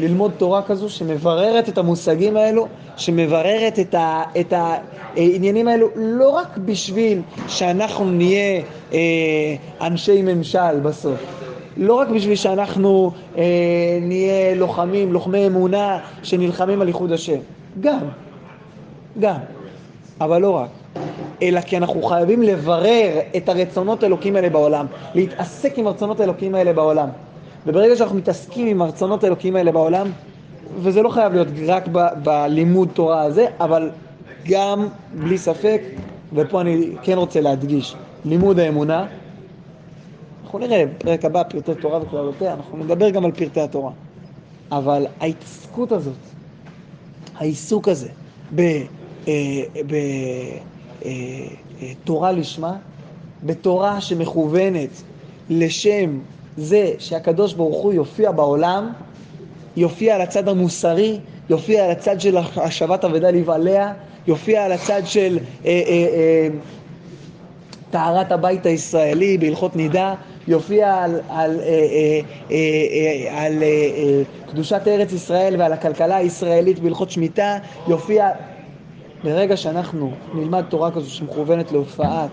ללמוד 0.00 0.32
תורה 0.36 0.62
כזו 0.62 0.90
שמבררת 0.90 1.68
את 1.68 1.78
המושגים 1.78 2.36
האלו, 2.36 2.66
שמבררת 2.96 3.78
את, 3.78 3.94
ה, 3.94 4.22
את 4.40 4.52
העניינים 4.52 5.68
האלו, 5.68 5.88
לא 5.96 6.28
רק 6.28 6.58
בשביל 6.58 7.22
שאנחנו 7.48 8.10
נהיה 8.10 8.62
אה, 8.92 8.98
אנשי 9.80 10.22
ממשל 10.22 10.80
בסוף, 10.82 11.20
לא 11.76 11.94
רק 11.94 12.08
בשביל 12.08 12.36
שאנחנו 12.36 13.10
אה, 13.36 13.42
נהיה 14.02 14.54
לוחמים, 14.54 15.12
לוחמי 15.12 15.46
אמונה 15.46 15.98
שנלחמים 16.22 16.80
על 16.80 16.88
ייחוד 16.88 17.12
השם, 17.12 17.38
גם, 17.80 18.00
גם, 19.20 19.38
אבל 20.20 20.42
לא 20.42 20.50
רק. 20.50 20.68
אלא 21.42 21.60
כי 21.60 21.76
אנחנו 21.76 22.02
חייבים 22.02 22.42
לברר 22.42 23.18
את 23.36 23.48
הרצונות 23.48 24.02
האלוקים 24.02 24.36
האלה 24.36 24.48
בעולם, 24.50 24.86
להתעסק 25.14 25.78
עם 25.78 25.86
הרצונות 25.86 26.20
האלוקים 26.20 26.54
האלה 26.54 26.72
בעולם. 26.72 27.08
וברגע 27.66 27.96
שאנחנו 27.96 28.16
מתעסקים 28.16 28.66
עם 28.66 28.82
הרצונות 28.82 29.24
האלוקים 29.24 29.56
האלה 29.56 29.72
בעולם, 29.72 30.06
וזה 30.78 31.02
לא 31.02 31.08
חייב 31.08 31.32
להיות 31.32 31.48
רק 31.66 31.88
ב- 31.92 32.22
בלימוד 32.22 32.88
תורה 32.94 33.22
הזה, 33.22 33.46
אבל 33.60 33.90
גם, 34.46 34.88
בלי 35.14 35.38
ספק, 35.38 35.82
ופה 36.34 36.60
אני 36.60 36.90
כן 37.02 37.18
רוצה 37.18 37.40
להדגיש, 37.40 37.94
לימוד 38.24 38.58
האמונה. 38.58 39.06
אנחנו 40.44 40.58
נראה 40.58 40.84
בפרק 40.86 41.24
הבא 41.24 41.42
פרטי 41.42 41.74
תורה 41.74 42.02
וכללותיה, 42.02 42.52
אנחנו 42.52 42.78
נדבר 42.78 43.10
גם 43.10 43.24
על 43.24 43.32
פרטי 43.32 43.60
התורה. 43.60 43.90
אבל 44.72 45.06
ההתעסקות 45.20 45.92
הזאת, 45.92 46.14
העיסוק 47.36 47.88
הזה 47.88 48.08
בתורה 48.52 48.70
אה, 49.26 49.64
אה, 52.22 52.28
אה, 52.28 52.32
לשמה, 52.32 52.76
בתורה 53.42 54.00
שמכוונת 54.00 55.02
לשם 55.50 56.18
זה 56.60 56.92
שהקדוש 56.98 57.54
ברוך 57.54 57.82
הוא 57.82 57.92
יופיע 57.92 58.30
בעולם, 58.32 58.92
יופיע 59.76 60.14
על 60.14 60.20
הצד 60.20 60.48
המוסרי, 60.48 61.18
יופיע 61.50 61.84
על 61.84 61.90
הצד 61.90 62.20
של 62.20 62.36
השבת 62.56 63.04
אבדה 63.04 63.30
לבעליה, 63.30 63.92
יופיע 64.26 64.64
על 64.64 64.72
הצד 64.72 65.02
של 65.04 65.38
אה, 65.64 65.70
אה, 65.70 66.06
אה, 66.14 66.48
טהרת 67.90 68.32
הבית 68.32 68.66
הישראלי 68.66 69.38
בהלכות 69.38 69.76
נידה, 69.76 70.14
יופיע 70.48 70.86
אה, 70.86 71.06
אה, 71.30 71.46
אה, 72.50 73.44
על 73.44 73.62
קדושת 74.50 74.82
ארץ 74.86 75.12
ישראל 75.12 75.54
ועל 75.58 75.72
הכלכלה 75.72 76.16
הישראלית 76.16 76.78
בהלכות 76.78 77.10
שמיטה, 77.10 77.58
יופיע... 77.88 78.28
ברגע 79.24 79.56
שאנחנו 79.56 80.12
נלמד 80.34 80.64
תורה 80.68 80.90
כזו 80.90 81.10
שמכוונת 81.10 81.72
להופעת 81.72 82.30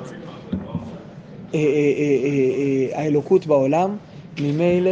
האלוקות 2.93 3.45
בעולם, 3.47 3.97
ממילא 4.41 4.91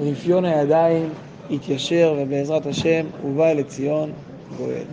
רפיון 0.00 0.44
הידיים 0.44 1.08
יתיישר 1.50 2.14
ובעזרת 2.18 2.66
השם 2.66 3.04
ובא 3.24 3.52
לציון 3.52 4.10
גואל. 4.56 4.84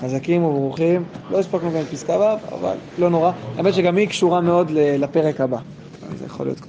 חזקים 0.00 0.44
וברוכים. 0.44 1.04
לא 1.30 1.38
הספקנו 1.38 1.70
גם 1.70 1.80
את 1.80 1.86
פסקה 1.86 2.12
ו', 2.12 2.54
אבל 2.54 2.74
לא 2.98 3.10
נורא. 3.10 3.32
האמת 3.56 3.74
שגם 3.74 3.96
היא 3.96 4.08
קשורה 4.08 4.40
מאוד 4.40 4.70
לפרק 4.74 5.40
הבא. 5.40 5.58
זה 6.18 6.24
יכול 6.24 6.46
להיות 6.46 6.60
כבר. 6.60 6.64